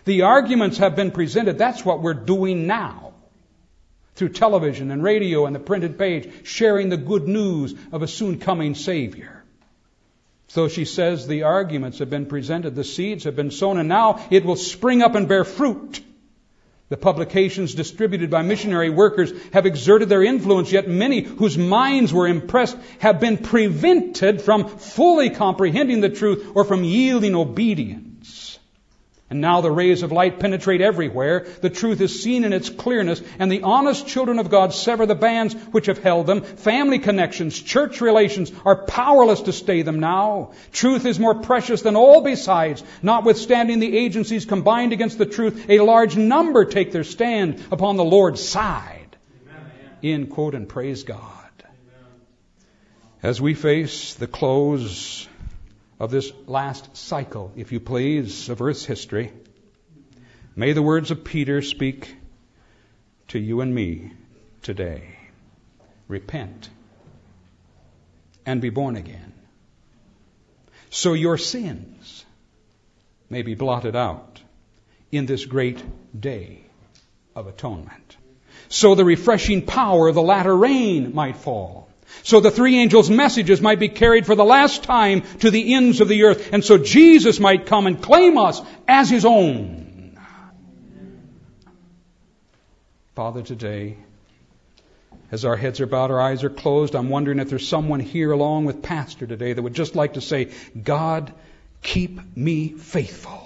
The 0.05 0.23
arguments 0.23 0.80
have 0.80 0.95
been 0.95 1.11
presented. 1.11 1.59
That's 1.59 1.86
what 1.86 2.01
we're 2.01 2.15
doing 2.15 2.65
now. 2.65 3.13
Through 4.15 4.30
television 4.30 4.89
and 4.89 5.03
radio 5.03 5.45
and 5.45 5.55
the 5.55 5.59
printed 5.59 5.99
page, 5.99 6.47
sharing 6.47 6.89
the 6.89 6.97
good 6.97 7.27
news 7.27 7.75
of 7.91 8.01
a 8.01 8.07
soon 8.07 8.39
coming 8.39 8.73
Savior. 8.73 9.43
So 10.47 10.67
she 10.67 10.86
says 10.86 11.27
the 11.27 11.43
arguments 11.43 11.99
have 11.99 12.09
been 12.09 12.25
presented, 12.25 12.73
the 12.73 12.84
seeds 12.84 13.25
have 13.25 13.36
been 13.36 13.51
sown, 13.51 13.77
and 13.77 13.88
now 13.88 14.25
it 14.32 14.43
will 14.43 14.55
spring 14.55 15.03
up 15.03 15.13
and 15.13 15.27
bear 15.27 15.43
fruit. 15.43 16.01
The 16.89 16.97
publications 16.97 17.75
distributed 17.75 18.31
by 18.31 18.41
missionary 18.41 18.89
workers 18.89 19.31
have 19.53 19.67
exerted 19.67 20.09
their 20.09 20.23
influence, 20.23 20.71
yet 20.71 20.87
many 20.87 21.21
whose 21.21 21.55
minds 21.55 22.11
were 22.11 22.27
impressed 22.27 22.77
have 22.97 23.19
been 23.19 23.37
prevented 23.37 24.41
from 24.41 24.67
fully 24.67 25.29
comprehending 25.29 26.01
the 26.01 26.09
truth 26.09 26.51
or 26.55 26.65
from 26.65 26.83
yielding 26.83 27.35
obedience. 27.35 28.09
And 29.30 29.41
now 29.41 29.61
the 29.61 29.71
rays 29.71 30.01
of 30.01 30.11
light 30.11 30.39
penetrate 30.39 30.82
everywhere. 30.82 31.45
The 31.61 31.69
truth 31.69 32.01
is 32.01 32.23
seen 32.23 32.43
in 32.43 32.51
its 32.51 32.69
clearness, 32.69 33.21
and 33.38 33.51
the 33.51 33.61
honest 33.61 34.07
children 34.07 34.39
of 34.39 34.49
God 34.49 34.73
sever 34.73 35.05
the 35.05 35.13
bands 35.13 35.53
which 35.71 35.86
have 35.86 36.01
held 36.01 36.25
them. 36.25 36.41
Family 36.41 36.97
connections, 36.97 37.61
church 37.61 38.01
relations 38.01 38.51
are 38.65 38.86
powerless 38.86 39.41
to 39.41 39.53
stay 39.53 39.84
them 39.84 39.99
now. 39.99 40.53
Truth 40.71 41.05
is 41.05 41.19
more 41.19 41.36
precious 41.36 41.84
than 41.84 41.95
all 41.95 42.21
besides. 42.21 42.84
Notwithstanding 43.03 43.80
the 43.80 43.97
agencies 43.97 44.45
combined 44.45 44.93
against 44.93 45.19
the 45.19 45.27
truth, 45.27 45.67
a 45.69 45.80
large 45.80 46.17
number 46.17 46.65
take 46.65 46.91
their 46.91 47.03
stand 47.03 47.63
upon 47.71 47.97
the 47.97 48.03
Lord's 48.03 48.43
side. 48.43 49.15
End 50.01 50.32
quote 50.32 50.55
and 50.55 50.67
praise 50.67 51.03
God. 51.03 51.36
As 53.21 53.39
we 53.39 53.53
face 53.53 54.15
the 54.15 54.27
close 54.27 55.27
of 55.99 56.11
this 56.11 56.31
last 56.47 56.95
cycle, 56.95 57.51
if 57.57 57.71
you 57.71 57.79
please, 57.79 58.49
of 58.49 58.61
Earth's 58.61 58.85
history, 58.85 59.33
may 60.55 60.71
the 60.71 60.81
words 60.81 61.11
of 61.11 61.25
Peter 61.25 61.61
speak 61.61 62.15
to 63.27 63.39
you 63.39 63.61
and 63.61 63.75
me 63.75 64.11
today. 64.61 65.17
Repent 66.07 66.69
and 68.45 68.61
be 68.61 68.69
born 68.69 68.95
again. 68.95 69.33
So 70.89 71.13
your 71.13 71.37
sins 71.37 72.25
may 73.29 73.41
be 73.41 73.53
blotted 73.53 73.95
out 73.95 74.41
in 75.11 75.25
this 75.25 75.45
great 75.45 75.83
day 76.19 76.63
of 77.35 77.47
atonement. 77.47 78.17
So 78.69 78.95
the 78.95 79.05
refreshing 79.05 79.65
power 79.65 80.07
of 80.07 80.15
the 80.15 80.21
latter 80.21 80.55
rain 80.55 81.13
might 81.13 81.37
fall 81.37 81.88
so 82.24 82.39
the 82.39 82.51
three 82.51 82.78
angels' 82.78 83.10
messages 83.10 83.62
might 83.62 83.80
be 83.80 83.89
carried 83.89 84.26
for 84.26 84.36
the 84.36 84.45
last 84.45 84.84
time 84.84 85.22
to 85.39 85.51
the 85.51 85.74
ends 85.74 86.01
of 86.01 86.07
the 86.07 86.24
earth, 86.24 86.53
and 86.53 86.64
so 86.64 86.78
Jesus 86.78 87.39
might 87.39 87.66
come 87.66 87.88
and 87.88 88.01
claim 88.01 88.38
us 88.38 88.62
as 88.88 89.10
his 89.10 89.26
own. 89.26 90.18
Father, 93.16 93.41
today, 93.41 93.97
as 95.32 95.45
our 95.45 95.55
heads 95.55 95.82
are 95.82 95.86
bowed, 95.86 96.10
our 96.10 96.22
eyes 96.22 96.43
are 96.43 96.49
closed, 96.49 96.95
I'm 96.95 97.10
wondering 97.10 97.39
if 97.39 97.49
there's 97.49 97.68
someone 97.68 97.99
here 97.99 98.32
along 98.32 98.66
with 98.66 98.82
Pastor 98.82 99.28
today 99.28 99.53
that 99.53 99.62
would 99.62 99.74
just 99.74 99.95
like 99.95 100.14
to 100.14 100.22
say, 100.22 100.51
God, 100.82 101.34
keep 101.82 102.36
me 102.36 102.70
faithful. 102.70 103.45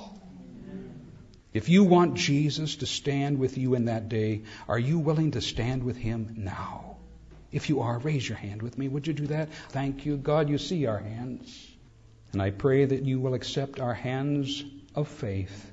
If 1.53 1.69
you 1.69 1.83
want 1.83 2.15
Jesus 2.15 2.77
to 2.77 2.85
stand 2.85 3.37
with 3.37 3.57
you 3.57 3.75
in 3.75 3.85
that 3.85 4.09
day, 4.09 4.43
are 4.67 4.79
you 4.79 4.97
willing 4.97 5.31
to 5.31 5.41
stand 5.41 5.83
with 5.83 5.97
him 5.97 6.33
now? 6.37 6.92
If 7.53 7.69
you 7.69 7.81
are, 7.81 7.99
raise 7.99 8.27
your 8.27 8.37
hand 8.37 8.61
with 8.61 8.77
me. 8.77 8.87
Would 8.89 9.07
you 9.07 9.13
do 9.13 9.27
that? 9.27 9.53
Thank 9.69 10.05
you, 10.05 10.17
God. 10.17 10.49
You 10.49 10.57
see 10.57 10.87
our 10.87 10.97
hands. 10.97 11.71
And 12.33 12.41
I 12.41 12.49
pray 12.49 12.83
that 12.83 13.03
you 13.03 13.19
will 13.19 13.35
accept 13.35 13.79
our 13.79 13.93
hands 13.93 14.63
of 14.95 15.07
faith, 15.07 15.71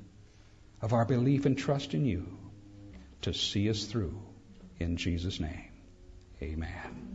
of 0.79 0.93
our 0.93 1.05
belief 1.05 1.45
and 1.47 1.57
trust 1.57 1.95
in 1.95 2.05
you 2.05 2.37
to 3.23 3.33
see 3.33 3.69
us 3.69 3.85
through. 3.85 4.21
In 4.79 4.95
Jesus' 4.95 5.39
name, 5.39 5.71
amen. 6.41 7.10